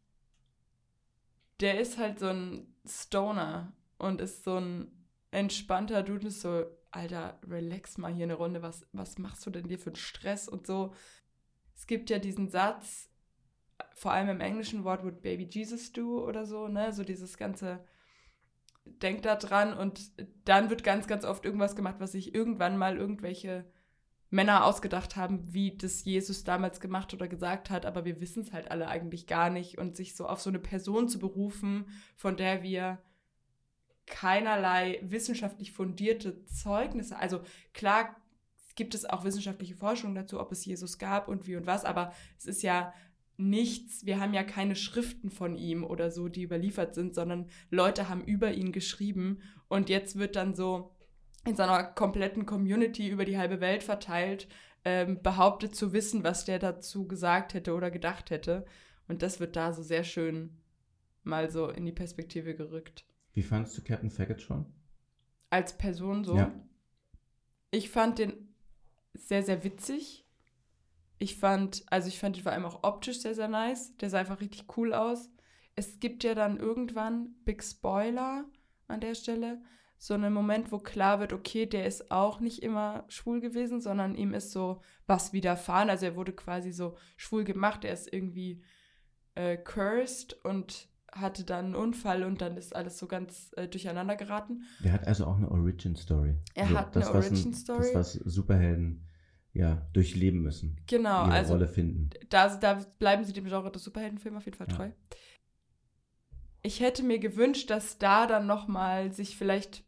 der 1.61 1.81
ist 1.81 1.99
halt 1.99 2.19
so 2.19 2.27
ein 2.27 2.67
Stoner 2.87 3.73
und 3.98 4.20
ist 4.20 4.44
so 4.44 4.56
ein 4.56 4.90
entspannter 5.30 6.02
Dude, 6.02 6.28
ist 6.28 6.40
so, 6.40 6.64
Alter, 6.90 7.38
relax 7.46 7.98
mal 7.98 8.12
hier 8.12 8.24
eine 8.24 8.34
Runde, 8.34 8.62
was, 8.62 8.87
was 8.92 9.18
machst 9.18 9.44
du 9.44 9.50
denn 9.50 9.68
dir 9.68 9.78
für 9.78 9.90
einen 9.90 9.96
Stress 9.96 10.48
und 10.48 10.66
so. 10.66 10.94
Es 11.74 11.87
gibt 11.87 12.11
ja 12.11 12.18
diesen 12.18 12.48
Satz, 12.48 13.11
vor 13.94 14.12
allem 14.12 14.28
im 14.28 14.40
englischen 14.40 14.84
Wort, 14.84 15.04
would 15.04 15.22
Baby 15.22 15.48
Jesus 15.50 15.92
do 15.92 16.24
oder 16.24 16.46
so, 16.46 16.68
ne, 16.68 16.92
so 16.92 17.04
dieses 17.04 17.37
ganze, 17.37 17.84
denk 18.84 19.22
da 19.22 19.37
dran 19.37 19.74
und 19.74 20.00
dann 20.44 20.70
wird 20.70 20.82
ganz, 20.82 21.06
ganz 21.06 21.24
oft 21.24 21.44
irgendwas 21.44 21.76
gemacht, 21.76 21.96
was 21.98 22.12
sich 22.12 22.34
irgendwann 22.34 22.78
mal 22.78 22.96
irgendwelche 22.96 23.70
Männer 24.30 24.64
ausgedacht 24.64 25.16
haben, 25.16 25.52
wie 25.52 25.76
das 25.76 26.04
Jesus 26.04 26.44
damals 26.44 26.80
gemacht 26.80 27.14
oder 27.14 27.28
gesagt 27.28 27.70
hat, 27.70 27.87
aber 27.87 28.04
wir 28.04 28.20
wissen 28.20 28.42
es 28.42 28.52
halt 28.52 28.70
alle 28.70 28.88
eigentlich 28.88 29.26
gar 29.26 29.50
nicht 29.50 29.78
und 29.78 29.96
sich 29.96 30.16
so 30.16 30.26
auf 30.26 30.40
so 30.40 30.50
eine 30.50 30.58
Person 30.58 31.08
zu 31.08 31.18
berufen, 31.18 31.87
von 32.16 32.37
der 32.37 32.62
wir 32.62 32.98
keinerlei 34.09 34.99
wissenschaftlich 35.03 35.73
fundierte 35.73 36.44
Zeugnisse, 36.47 37.18
also 37.18 37.40
klar 37.73 38.16
gibt 38.75 38.94
es 38.94 39.05
auch 39.05 39.25
wissenschaftliche 39.25 39.75
Forschung 39.75 40.14
dazu, 40.14 40.40
ob 40.40 40.53
es 40.53 40.64
Jesus 40.64 40.99
gab 40.99 41.29
und 41.29 41.47
wie 41.47 41.57
und 41.57 41.66
was, 41.66 41.85
aber 41.85 42.12
es 42.38 42.47
ist 42.47 42.62
ja 42.62 42.94
nichts, 43.37 44.05
wir 44.07 44.21
haben 44.21 44.35
ja 44.35 44.42
keine 44.42 44.77
Schriften 44.77 45.31
von 45.31 45.57
ihm 45.57 45.85
oder 45.85 46.11
so, 46.11 46.29
die 46.29 46.42
überliefert 46.42 46.94
sind, 46.94 47.14
sondern 47.14 47.49
Leute 47.71 48.09
haben 48.09 48.25
über 48.25 48.53
ihn 48.53 48.73
geschrieben 48.73 49.40
und 49.68 49.88
jetzt 49.88 50.18
wird 50.18 50.37
dann 50.37 50.55
so 50.55 50.94
in 51.44 51.57
seiner 51.57 51.83
kompletten 51.85 52.47
Community 52.47 53.09
über 53.09 53.25
die 53.25 53.38
halbe 53.38 53.61
Welt 53.61 53.83
verteilt, 53.83 54.49
ähm, 54.85 55.23
behauptet 55.23 55.75
zu 55.75 55.92
wissen, 55.92 56.25
was 56.25 56.44
der 56.44 56.59
dazu 56.59 57.07
gesagt 57.09 57.55
hätte 57.55 57.75
oder 57.75 57.90
gedacht 57.90 58.31
hätte. 58.31 58.64
Und 59.09 59.23
das 59.23 59.40
wird 59.40 59.57
da 59.57 59.73
so 59.73 59.83
sehr 59.83 60.05
schön 60.05 60.59
mal 61.25 61.51
so 61.51 61.68
in 61.68 61.85
die 61.85 61.92
Perspektive 61.92 62.55
gerückt. 62.55 63.05
Wie 63.38 63.44
fandest 63.44 63.79
du 63.79 63.83
Captain 63.83 64.11
Faggot 64.11 64.42
schon? 64.42 64.66
Als 65.48 65.79
Person 65.79 66.24
so? 66.24 66.35
Ja. 66.35 66.53
Ich 67.70 67.88
fand 67.88 68.18
den 68.18 68.33
sehr, 69.14 69.44
sehr 69.44 69.62
witzig. 69.62 70.27
Ich 71.18 71.37
fand, 71.37 71.85
also 71.87 72.09
ich 72.09 72.18
fand 72.18 72.37
ihn 72.37 72.42
vor 72.42 72.51
allem 72.51 72.64
auch 72.64 72.83
optisch 72.83 73.20
sehr, 73.20 73.37
sehr 73.37 73.46
nice. 73.46 73.96
Der 73.98 74.11
sah 74.11 74.18
einfach 74.18 74.40
richtig 74.40 74.77
cool 74.77 74.92
aus. 74.92 75.31
Es 75.77 76.01
gibt 76.01 76.24
ja 76.24 76.35
dann 76.35 76.59
irgendwann, 76.59 77.37
Big 77.44 77.62
Spoiler 77.62 78.44
an 78.88 79.01
der 79.01 79.14
Stelle, 79.14 79.62
so 79.98 80.14
einen 80.14 80.33
Moment, 80.33 80.72
wo 80.72 80.81
klar 80.81 81.20
wird, 81.20 81.33
okay, 81.33 81.66
der 81.66 81.87
ist 81.87 82.11
auch 82.11 82.40
nicht 82.40 82.64
immer 82.64 83.05
schwul 83.07 83.40
gewesen, 83.40 83.81
sondern 83.81 84.16
ihm 84.16 84.35
ist 84.35 84.51
so 84.51 84.81
was 85.07 85.33
widerfahren. 85.33 85.90
Also 85.90 86.07
er 86.07 86.16
wurde 86.16 86.33
quasi 86.33 86.72
so 86.72 86.96
schwul 87.16 87.44
gemacht, 87.44 87.85
er 87.85 87.92
ist 87.92 88.12
irgendwie 88.12 88.64
äh, 89.37 89.57
cursed 89.57 90.44
und 90.44 90.88
hatte 91.12 91.44
dann 91.44 91.66
einen 91.66 91.75
Unfall 91.75 92.25
und 92.25 92.40
dann 92.40 92.57
ist 92.57 92.75
alles 92.75 92.99
so 92.99 93.07
ganz 93.07 93.51
äh, 93.57 93.68
durcheinander 93.68 94.16
geraten. 94.16 94.62
Der 94.85 94.92
hat 94.92 95.07
also 95.07 95.27
auch 95.27 95.37
eine 95.37 95.51
Origin 95.51 95.97
Story. 95.97 96.35
Er 96.55 96.64
also 96.64 96.79
hat 96.79 96.97
das, 96.97 97.09
eine 97.09 97.16
Origin 97.16 97.55
Story. 97.55 97.90
Das, 97.92 97.94
was 97.94 98.12
Superhelden 98.12 99.07
ja 99.53 99.87
durchleben 99.92 100.42
müssen. 100.42 100.77
Genau, 100.87 101.25
ihre 101.25 101.33
also 101.33 101.55
Rolle 101.55 101.68
finden. 101.68 102.11
Da, 102.29 102.55
da 102.57 102.85
bleiben 102.99 103.25
sie 103.25 103.33
dem 103.33 103.47
Genre 103.47 103.71
des 103.73 103.85
Superheldenfilms 103.85 104.38
auf 104.38 104.44
jeden 104.44 104.57
Fall 104.57 104.66
treu. 104.68 104.87
Ja. 104.87 104.92
Ich 106.62 106.81
hätte 106.81 107.03
mir 107.03 107.18
gewünscht, 107.18 107.71
dass 107.71 107.99
da 107.99 108.27
dann 108.27 108.47
nochmal 108.47 109.12
sich 109.12 109.37
vielleicht 109.37 109.85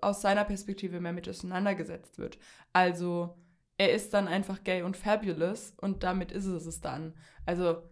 aus 0.00 0.20
seiner 0.20 0.44
Perspektive 0.44 1.00
mehr 1.00 1.12
mit 1.12 1.28
auseinandergesetzt 1.28 2.18
wird. 2.18 2.38
Also 2.72 3.36
er 3.78 3.92
ist 3.92 4.12
dann 4.14 4.28
einfach 4.28 4.62
gay 4.64 4.82
und 4.82 4.96
fabulous 4.96 5.74
und 5.80 6.02
damit 6.02 6.32
ist 6.32 6.46
es 6.46 6.66
es 6.66 6.80
dann. 6.80 7.14
Also 7.46 7.82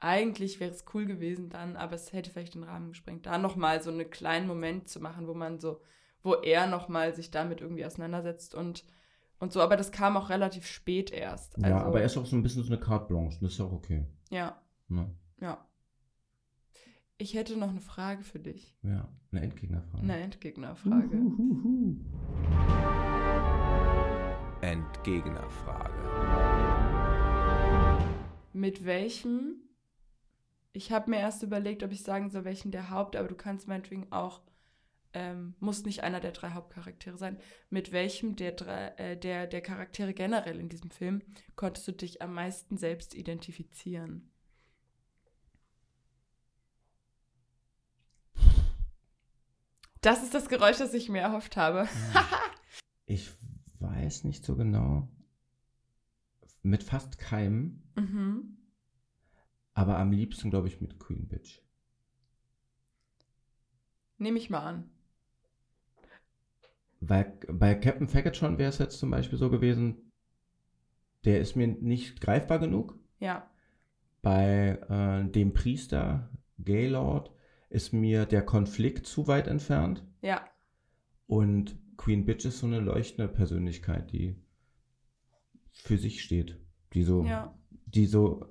eigentlich 0.00 0.60
wäre 0.60 0.70
es 0.70 0.84
cool 0.94 1.04
gewesen 1.06 1.50
dann, 1.50 1.76
aber 1.76 1.94
es 1.94 2.12
hätte 2.12 2.30
vielleicht 2.30 2.54
den 2.54 2.64
Rahmen 2.64 2.88
gesprengt, 2.88 3.26
da 3.26 3.36
nochmal 3.38 3.82
so 3.82 3.90
einen 3.90 4.10
kleinen 4.10 4.46
Moment 4.46 4.88
zu 4.88 4.98
machen, 5.00 5.26
wo 5.28 5.34
man 5.34 5.60
so, 5.60 5.80
wo 6.22 6.34
er 6.34 6.66
nochmal 6.66 7.14
sich 7.14 7.30
damit 7.30 7.60
irgendwie 7.60 7.84
auseinandersetzt 7.84 8.54
und, 8.54 8.84
und 9.38 9.52
so. 9.52 9.60
Aber 9.60 9.76
das 9.76 9.92
kam 9.92 10.16
auch 10.16 10.30
relativ 10.30 10.66
spät 10.66 11.10
erst. 11.12 11.56
ja, 11.58 11.64
Also, 11.64 11.86
aber 11.86 12.00
er 12.00 12.06
ist 12.06 12.16
auch 12.16 12.26
so 12.26 12.34
ein 12.36 12.42
bisschen 12.42 12.62
so 12.64 12.72
eine 12.72 12.80
Carte 12.80 13.06
Blanche. 13.08 13.38
Das 13.40 13.52
ist 13.52 13.58
ja 13.58 13.64
auch 13.66 13.72
okay. 13.72 14.06
Ja, 14.30 14.60
Ne? 14.88 15.08
ja. 15.40 15.64
Ich 17.18 17.34
hätte 17.34 17.58
noch 17.58 17.68
eine 17.68 17.82
Frage 17.82 18.22
für 18.24 18.38
dich. 18.38 18.74
Ja, 18.82 19.06
eine 19.30 19.42
Endgegnerfrage. 19.42 20.02
Eine 20.02 20.16
Endgegnerfrage. 20.20 21.16
Uhuhuhu. 21.16 21.96
Entgegnerfrage. 24.62 25.92
Mit 28.52 28.84
welchem? 28.84 29.56
Ich 30.72 30.92
habe 30.92 31.10
mir 31.10 31.18
erst 31.18 31.42
überlegt, 31.42 31.82
ob 31.82 31.90
ich 31.90 32.02
sagen 32.02 32.30
soll, 32.30 32.44
welchen 32.44 32.70
der 32.70 32.90
Haupt, 32.90 33.16
aber 33.16 33.28
du 33.28 33.34
kannst 33.34 33.66
meinetwegen 33.66 34.10
auch, 34.12 34.40
ähm, 35.12 35.54
muss 35.58 35.84
nicht 35.84 36.04
einer 36.04 36.20
der 36.20 36.30
drei 36.30 36.50
Hauptcharaktere 36.50 37.18
sein. 37.18 37.38
Mit 37.68 37.90
welchem 37.90 38.36
der, 38.36 38.52
drei, 38.52 38.88
äh, 38.96 39.16
der, 39.16 39.48
der 39.48 39.60
Charaktere 39.60 40.14
generell 40.14 40.60
in 40.60 40.68
diesem 40.68 40.90
Film 40.90 41.22
konntest 41.56 41.88
du 41.88 41.92
dich 41.92 42.22
am 42.22 42.34
meisten 42.34 42.76
selbst 42.76 43.14
identifizieren? 43.14 44.30
Das 50.00 50.22
ist 50.22 50.32
das 50.32 50.48
Geräusch, 50.48 50.78
das 50.78 50.94
ich 50.94 51.08
mir 51.08 51.20
erhofft 51.20 51.56
habe. 51.56 51.88
Ich 53.06 53.28
weiß 53.80 54.22
nicht 54.22 54.44
so 54.44 54.54
genau. 54.54 55.08
Mit 56.62 56.84
fast 56.84 57.18
keinem, 57.18 57.82
Mhm. 57.96 58.59
Aber 59.80 59.98
am 59.98 60.12
liebsten, 60.12 60.50
glaube 60.50 60.68
ich, 60.68 60.82
mit 60.82 60.98
Queen 61.00 61.26
Bitch. 61.26 61.62
Nehme 64.18 64.36
ich 64.36 64.50
mal 64.50 64.60
an. 64.60 64.90
Weil 67.00 67.38
bei 67.48 67.74
Captain 67.74 68.06
Faggot 68.06 68.36
schon 68.36 68.58
wäre 68.58 68.68
es 68.68 68.76
jetzt 68.76 68.98
zum 68.98 69.10
Beispiel 69.10 69.38
so 69.38 69.48
gewesen, 69.48 70.12
der 71.24 71.40
ist 71.40 71.56
mir 71.56 71.66
nicht 71.66 72.20
greifbar 72.20 72.58
genug. 72.58 72.98
Ja. 73.20 73.48
Bei 74.20 74.78
äh, 74.90 75.30
dem 75.30 75.54
Priester, 75.54 76.28
Gaylord, 76.58 77.32
ist 77.70 77.94
mir 77.94 78.26
der 78.26 78.44
Konflikt 78.44 79.06
zu 79.06 79.28
weit 79.28 79.48
entfernt. 79.48 80.04
Ja. 80.20 80.44
Und 81.26 81.78
Queen 81.96 82.26
Bitch 82.26 82.44
ist 82.44 82.58
so 82.58 82.66
eine 82.66 82.80
leuchtende 82.80 83.32
Persönlichkeit, 83.32 84.12
die 84.12 84.36
für 85.70 85.96
sich 85.96 86.22
steht. 86.22 86.58
Die 86.92 87.02
so, 87.02 87.24
Ja. 87.24 87.54
die 87.86 88.04
so, 88.04 88.44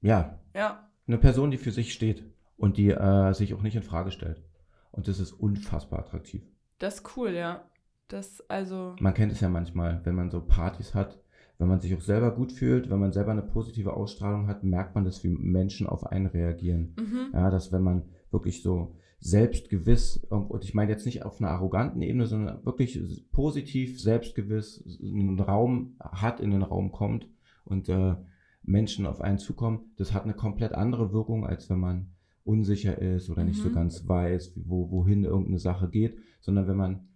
ja, 0.00 0.41
Ja. 0.54 0.88
eine 1.06 1.18
Person, 1.18 1.50
die 1.50 1.58
für 1.58 1.70
sich 1.70 1.92
steht 1.92 2.24
und 2.56 2.76
die 2.76 2.90
äh, 2.90 3.32
sich 3.32 3.54
auch 3.54 3.62
nicht 3.62 3.76
in 3.76 3.82
Frage 3.82 4.10
stellt. 4.10 4.42
Und 4.90 5.08
das 5.08 5.18
ist 5.18 5.32
unfassbar 5.32 6.00
attraktiv. 6.00 6.42
Das 6.78 6.96
ist 6.96 7.16
cool, 7.16 7.30
ja. 7.30 7.64
Das, 8.08 8.42
also. 8.50 8.94
Man 9.00 9.14
kennt 9.14 9.32
es 9.32 9.40
ja 9.40 9.48
manchmal, 9.48 10.00
wenn 10.04 10.14
man 10.14 10.30
so 10.30 10.40
Partys 10.42 10.94
hat, 10.94 11.18
wenn 11.58 11.68
man 11.68 11.80
sich 11.80 11.94
auch 11.94 12.00
selber 12.00 12.34
gut 12.34 12.52
fühlt, 12.52 12.90
wenn 12.90 12.98
man 12.98 13.12
selber 13.12 13.30
eine 13.30 13.42
positive 13.42 13.94
Ausstrahlung 13.94 14.48
hat, 14.48 14.64
merkt 14.64 14.94
man 14.94 15.04
das, 15.04 15.22
wie 15.22 15.28
Menschen 15.28 15.86
auf 15.86 16.04
einen 16.06 16.26
reagieren. 16.26 16.94
Mhm. 16.98 17.30
Ja, 17.32 17.50
dass 17.50 17.72
wenn 17.72 17.82
man 17.82 18.02
wirklich 18.30 18.62
so 18.62 18.96
selbstgewiss, 19.20 20.16
und 20.28 20.64
ich 20.64 20.74
meine 20.74 20.90
jetzt 20.90 21.06
nicht 21.06 21.24
auf 21.24 21.40
einer 21.40 21.50
arroganten 21.50 22.02
Ebene, 22.02 22.26
sondern 22.26 22.64
wirklich 22.66 23.00
positiv, 23.30 24.00
selbstgewiss 24.00 24.84
einen 25.00 25.38
Raum 25.38 25.94
hat, 26.00 26.40
in 26.40 26.50
den 26.50 26.62
Raum 26.62 26.90
kommt 26.90 27.28
und 27.64 27.88
äh, 27.88 28.16
Menschen 28.62 29.06
auf 29.06 29.20
einen 29.20 29.38
zukommen, 29.38 29.92
das 29.96 30.12
hat 30.12 30.24
eine 30.24 30.34
komplett 30.34 30.72
andere 30.72 31.12
Wirkung, 31.12 31.46
als 31.46 31.68
wenn 31.68 31.80
man 31.80 32.14
unsicher 32.44 32.98
ist 32.98 33.30
oder 33.30 33.44
nicht 33.44 33.60
so 33.60 33.68
Mhm. 33.68 33.74
ganz 33.74 34.08
weiß, 34.08 34.52
wo, 34.56 34.90
wohin 34.90 35.24
irgendeine 35.24 35.58
Sache 35.58 35.88
geht, 35.88 36.18
sondern 36.40 36.66
wenn 36.66 36.76
man 36.76 37.08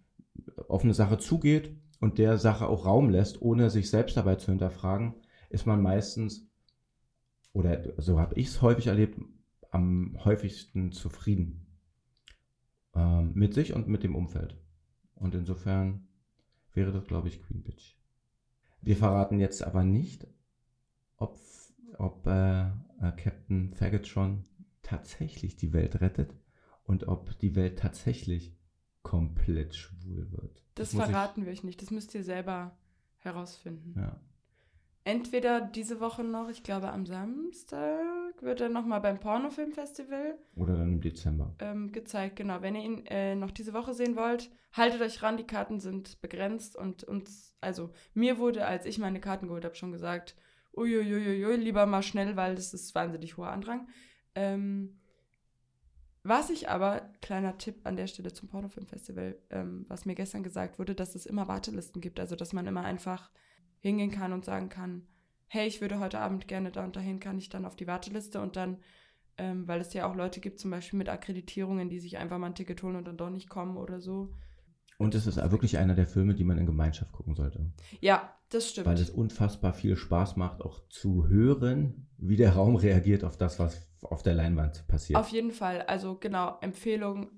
auf 0.67 0.83
eine 0.83 0.93
Sache 0.93 1.17
zugeht 1.17 1.75
und 1.99 2.17
der 2.17 2.37
Sache 2.37 2.67
auch 2.67 2.85
Raum 2.85 3.09
lässt, 3.09 3.41
ohne 3.41 3.69
sich 3.69 3.89
selbst 3.89 4.15
dabei 4.15 4.35
zu 4.35 4.51
hinterfragen, 4.51 5.15
ist 5.49 5.65
man 5.65 5.81
meistens, 5.81 6.47
oder 7.53 7.93
so 7.97 8.19
habe 8.19 8.35
ich 8.35 8.47
es 8.47 8.61
häufig 8.61 8.87
erlebt, 8.87 9.19
am 9.71 10.17
häufigsten 10.23 10.91
zufrieden. 10.91 11.65
Ähm, 12.93 13.31
mit 13.33 13.53
sich 13.53 13.73
und 13.73 13.87
mit 13.87 14.03
dem 14.03 14.15
Umfeld. 14.15 14.57
Und 15.15 15.35
insofern 15.35 16.07
wäre 16.73 16.91
das, 16.91 17.05
glaube 17.05 17.27
ich, 17.27 17.41
Queen 17.41 17.63
Bitch. 17.63 17.95
Wir 18.81 18.95
verraten 18.95 19.39
jetzt 19.39 19.63
aber 19.63 19.83
nicht, 19.83 20.27
ob, 21.17 21.39
ob 21.97 22.25
äh, 22.27 22.61
äh, 22.67 23.11
Captain 23.17 23.73
Faggotron 23.73 24.45
tatsächlich 24.81 25.55
die 25.55 25.73
Welt 25.73 25.99
rettet 26.01 26.33
und 26.83 27.07
ob 27.07 27.37
die 27.39 27.55
Welt 27.55 27.79
tatsächlich 27.79 28.55
komplett 29.03 29.75
schwul 29.75 30.31
wird. 30.31 30.63
Das 30.75 30.93
ich- 30.93 30.99
verraten 30.99 31.45
wir 31.45 31.51
euch 31.51 31.63
nicht. 31.63 31.81
Das 31.81 31.91
müsst 31.91 32.13
ihr 32.15 32.23
selber 32.23 32.77
herausfinden. 33.19 33.93
Ja. 33.97 34.19
Entweder 35.03 35.61
diese 35.61 36.01
Woche 36.01 36.23
noch, 36.25 36.49
ich 36.49 36.63
glaube 36.63 36.89
am 36.91 37.05
Samstag, 37.05 38.41
wird 38.41 38.59
er 38.59 38.67
nochmal 38.67 38.99
beim 38.99 39.19
Pornofilmfestival 39.21 40.37
Oder 40.55 40.75
dann 40.77 40.93
im 40.95 41.01
Dezember. 41.01 41.55
ähm, 41.59 41.93
gezeigt. 41.93 42.35
Genau, 42.35 42.61
wenn 42.61 42.75
ihr 42.75 42.83
ihn 42.83 43.05
äh, 43.05 43.33
noch 43.35 43.51
diese 43.51 43.73
Woche 43.73 43.93
sehen 43.93 44.17
wollt, 44.17 44.51
haltet 44.73 45.01
euch 45.01 45.23
ran, 45.23 45.37
die 45.37 45.45
Karten 45.47 45.79
sind 45.79 46.19
begrenzt 46.21 46.75
und 46.75 47.05
uns, 47.05 47.55
also 47.61 47.89
mir 48.13 48.37
wurde, 48.37 48.65
als 48.65 48.85
ich 48.85 48.99
meine 48.99 49.21
Karten 49.21 49.47
geholt 49.47 49.63
habe, 49.63 49.75
schon 49.75 49.93
gesagt, 49.93 50.35
uiuiuiui, 50.77 51.55
lieber 51.55 51.85
mal 51.85 52.03
schnell, 52.03 52.35
weil 52.35 52.55
das 52.55 52.73
ist 52.73 52.93
wahnsinnig 52.95 53.37
hoher 53.37 53.49
Andrang. 53.51 53.87
Ähm, 54.35 54.99
was 56.23 56.49
ich 56.49 56.69
aber, 56.69 57.09
kleiner 57.21 57.57
Tipp 57.57 57.77
an 57.85 57.95
der 57.95 58.07
Stelle 58.07 58.33
zum 58.33 58.49
Pornofilmfestival, 58.49 59.39
ähm, 59.49 59.85
was 59.87 60.05
mir 60.05 60.13
gestern 60.13 60.43
gesagt 60.43 60.77
wurde, 60.77 60.93
dass 60.93 61.15
es 61.15 61.25
immer 61.25 61.47
Wartelisten 61.47 62.01
gibt, 62.01 62.19
also 62.19 62.35
dass 62.35 62.51
man 62.51 62.67
immer 62.67 62.83
einfach 62.83 63.31
hingehen 63.79 64.11
kann 64.11 64.33
und 64.33 64.43
sagen 64.43 64.67
kann, 64.69 65.07
hey, 65.47 65.67
ich 65.67 65.79
würde 65.79 65.99
heute 65.99 66.19
Abend 66.19 66.47
gerne 66.47 66.71
da 66.71 66.83
und 66.83 66.95
dahin, 66.95 67.21
kann 67.21 67.37
ich 67.37 67.47
dann 67.47 67.65
auf 67.65 67.77
die 67.77 67.87
Warteliste 67.87 68.41
und 68.41 68.57
dann, 68.57 68.77
ähm, 69.37 69.67
weil 69.67 69.79
es 69.79 69.93
ja 69.93 70.05
auch 70.05 70.15
Leute 70.15 70.41
gibt, 70.41 70.59
zum 70.59 70.71
Beispiel 70.71 70.97
mit 70.97 71.07
Akkreditierungen, 71.07 71.89
die 71.89 71.99
sich 71.99 72.17
einfach 72.17 72.37
mal 72.37 72.47
ein 72.47 72.55
Ticket 72.55 72.83
holen 72.83 72.97
und 72.97 73.07
dann 73.07 73.17
doch 73.17 73.29
nicht 73.29 73.47
kommen 73.47 73.77
oder 73.77 74.01
so. 74.01 74.33
Und 74.97 75.13
es 75.13 75.27
ist 75.27 75.37
wirklich 75.51 75.77
einer 75.77 75.93
der 75.93 76.07
Filme, 76.07 76.33
die 76.33 76.43
man 76.43 76.57
in 76.57 76.65
Gemeinschaft 76.65 77.11
gucken 77.11 77.35
sollte. 77.35 77.71
Ja, 77.99 78.33
das 78.49 78.69
stimmt. 78.69 78.87
Weil 78.87 78.97
es 78.97 79.11
unfassbar 79.11 79.73
viel 79.73 79.95
Spaß 79.95 80.37
macht, 80.37 80.61
auch 80.61 80.87
zu 80.89 81.27
hören, 81.27 82.07
wie 82.17 82.35
der 82.35 82.53
Raum 82.53 82.75
reagiert 82.75 83.23
auf 83.23 83.37
das, 83.37 83.59
was 83.59 83.87
auf 84.01 84.23
der 84.23 84.33
Leinwand 84.33 84.87
passiert. 84.87 85.19
Auf 85.19 85.29
jeden 85.29 85.51
Fall. 85.51 85.83
Also 85.83 86.15
genau, 86.15 86.57
Empfehlung 86.61 87.29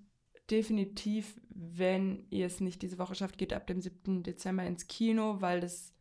definitiv, 0.50 1.40
wenn 1.50 2.26
ihr 2.30 2.46
es 2.46 2.60
nicht 2.62 2.82
diese 2.82 2.98
Woche 2.98 3.16
schafft, 3.16 3.38
geht 3.38 3.54
ab 3.54 3.68
dem 3.68 3.82
7. 3.82 4.24
Dezember 4.24 4.64
ins 4.66 4.88
Kino, 4.88 5.42
weil 5.42 5.60
das 5.60 5.94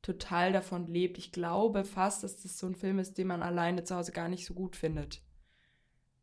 total 0.00 0.52
davon 0.52 0.86
lebt. 0.86 1.18
Ich 1.18 1.30
glaube 1.30 1.84
fast, 1.84 2.24
dass 2.24 2.42
das 2.42 2.58
so 2.58 2.66
ein 2.66 2.74
Film 2.74 2.98
ist, 2.98 3.18
den 3.18 3.28
man 3.28 3.42
alleine 3.42 3.84
zu 3.84 3.94
Hause 3.94 4.12
gar 4.12 4.28
nicht 4.28 4.46
so 4.46 4.54
gut 4.54 4.76
findet. 4.76 5.22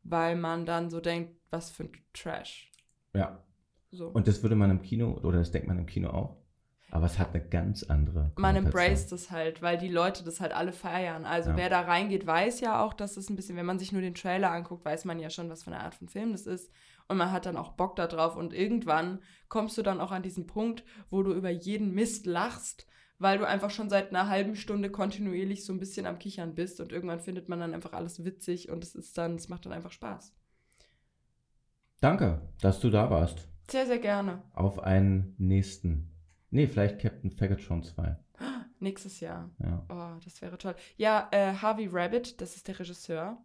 Weil 0.04 0.36
man 0.36 0.65
dann 0.65 0.89
so 0.89 0.99
denkt, 0.99 1.39
was 1.49 1.69
für 1.69 1.84
ein 1.84 1.91
Trash. 2.13 2.71
ja. 3.13 3.43
So. 3.91 4.08
Und 4.08 4.28
das 4.28 4.43
würde 4.43 4.56
man 4.56 4.69
im 4.69 4.82
Kino, 4.82 5.19
oder 5.23 5.39
das 5.39 5.52
denkt 5.52 5.67
man 5.67 5.78
im 5.80 5.86
Kino 5.86 6.10
auch. 6.10 6.38
Aber 6.91 7.06
es 7.06 7.19
hat 7.19 7.36
eine 7.36 7.43
ganz 7.47 7.84
andere. 7.84 8.32
man 8.36 8.56
embraced 8.56 9.12
es 9.12 9.30
halt, 9.30 9.62
weil 9.62 9.78
die 9.78 9.89
Leute 9.89 10.23
das 10.23 10.39
halt 10.41 10.54
alle 10.54 10.73
feiern. 10.73 11.23
Also 11.23 11.52
Ja. 11.52 11.58
wer 11.58 11.69
da 11.69 11.82
reingeht, 11.82 12.25
weiß 12.25 12.62
ja 12.62 12.84
auch, 12.84 12.93
dass 12.93 13.15
es 13.15 13.30
ein 13.30 13.36
bisschen, 13.36 13.56
wenn 13.58 13.65
man 13.67 13.78
sich 13.78 13.91
nur 13.91 14.02
den 14.02 14.15
Trailer 14.15 14.52
anguckt, 14.52 14.86
weiß 14.86 15.06
man 15.06 15.19
ja 15.19 15.30
schon, 15.30 15.49
was 15.52 15.63
für 15.63 15.71
eine 15.71 15.82
Art 15.84 15.93
von 15.93 16.08
Film 16.08 16.32
das 16.32 16.47
ist. 16.47 16.71
Und 17.08 17.17
man 17.17 17.32
hat 17.32 17.45
dann 17.45 17.58
auch 17.58 17.73
Bock 17.73 17.95
da 17.95 18.08
drauf. 18.08 18.36
Und 18.36 18.54
irgendwann 18.54 19.19
kommst 19.49 19.78
du 19.78 19.84
dann 19.84 20.02
auch 20.02 20.12
an 20.12 20.23
diesen 20.23 20.47
Punkt, 20.47 20.84
wo 21.12 21.21
du 21.21 21.32
über 21.34 21.49
jeden 21.52 21.93
Mist 21.93 22.25
lachst, 22.25 22.88
weil 23.19 23.38
du 23.38 23.45
einfach 23.47 23.69
schon 23.69 23.89
seit 23.89 24.10
einer 24.10 24.28
halben 24.28 24.56
Stunde 24.56 24.89
kontinuierlich 24.89 25.65
so 25.65 25.73
ein 25.73 25.80
bisschen 25.80 26.08
am 26.08 26.17
Kichern 26.17 26.56
bist. 26.56 26.80
Und 26.80 26.91
irgendwann 26.91 27.19
findet 27.19 27.49
man 27.49 27.60
dann 27.60 27.75
einfach 27.75 27.93
alles 27.93 28.25
witzig 28.25 28.69
und 28.69 28.84
es 28.84 28.95
ist 28.95 29.15
dann, 29.15 29.36
es 29.36 29.47
macht 29.47 29.65
dann 29.65 29.73
einfach 29.73 29.91
Spaß. 29.91 30.34
Danke, 32.02 32.41
dass 32.62 32.80
du 32.80 32.89
da 32.89 33.12
warst. 33.12 33.47
Sehr, 33.69 33.86
sehr 33.86 33.99
gerne. 33.99 34.41
Auf 34.53 34.79
einen 34.79 35.36
nächsten. 35.38 36.12
Nee, 36.51 36.67
vielleicht 36.67 36.99
Captain 36.99 37.32
Faggotron 37.32 37.84
2. 37.84 38.17
Nächstes 38.79 39.19
Jahr. 39.19 39.49
Ja. 39.60 39.86
Oh, 39.89 40.19
das 40.23 40.41
wäre 40.41 40.58
toll. 40.58 40.75
Ja, 40.97 41.27
äh, 41.32 41.53
Harvey 41.53 41.88
Rabbit, 41.91 42.41
das 42.41 42.55
ist 42.55 42.67
der 42.67 42.79
Regisseur. 42.79 43.38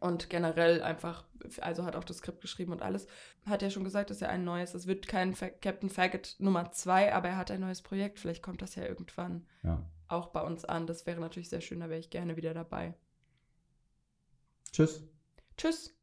Und 0.00 0.30
generell 0.30 0.82
einfach, 0.82 1.24
also 1.60 1.84
hat 1.84 1.94
auch 1.94 2.04
das 2.04 2.18
Skript 2.18 2.40
geschrieben 2.40 2.72
und 2.72 2.80
alles. 2.80 3.06
Hat 3.44 3.60
ja 3.60 3.68
schon 3.68 3.84
gesagt, 3.84 4.08
dass 4.08 4.22
er 4.22 4.30
ein 4.30 4.44
neues, 4.44 4.74
es 4.74 4.86
wird 4.86 5.06
kein 5.06 5.34
Fa 5.34 5.50
Captain 5.50 5.90
Faggot 5.90 6.36
Nummer 6.38 6.72
2, 6.72 7.14
aber 7.14 7.28
er 7.28 7.36
hat 7.36 7.50
ein 7.50 7.60
neues 7.60 7.82
Projekt. 7.82 8.18
Vielleicht 8.18 8.42
kommt 8.42 8.62
das 8.62 8.74
ja 8.76 8.84
irgendwann 8.84 9.46
ja. 9.62 9.84
auch 10.08 10.28
bei 10.28 10.40
uns 10.40 10.64
an. 10.64 10.86
Das 10.86 11.06
wäre 11.06 11.20
natürlich 11.20 11.50
sehr 11.50 11.60
schön, 11.60 11.80
da 11.80 11.90
wäre 11.90 12.00
ich 12.00 12.08
gerne 12.08 12.36
wieder 12.36 12.54
dabei. 12.54 12.94
Tschüss. 14.72 15.02
Tschüss. 15.58 15.94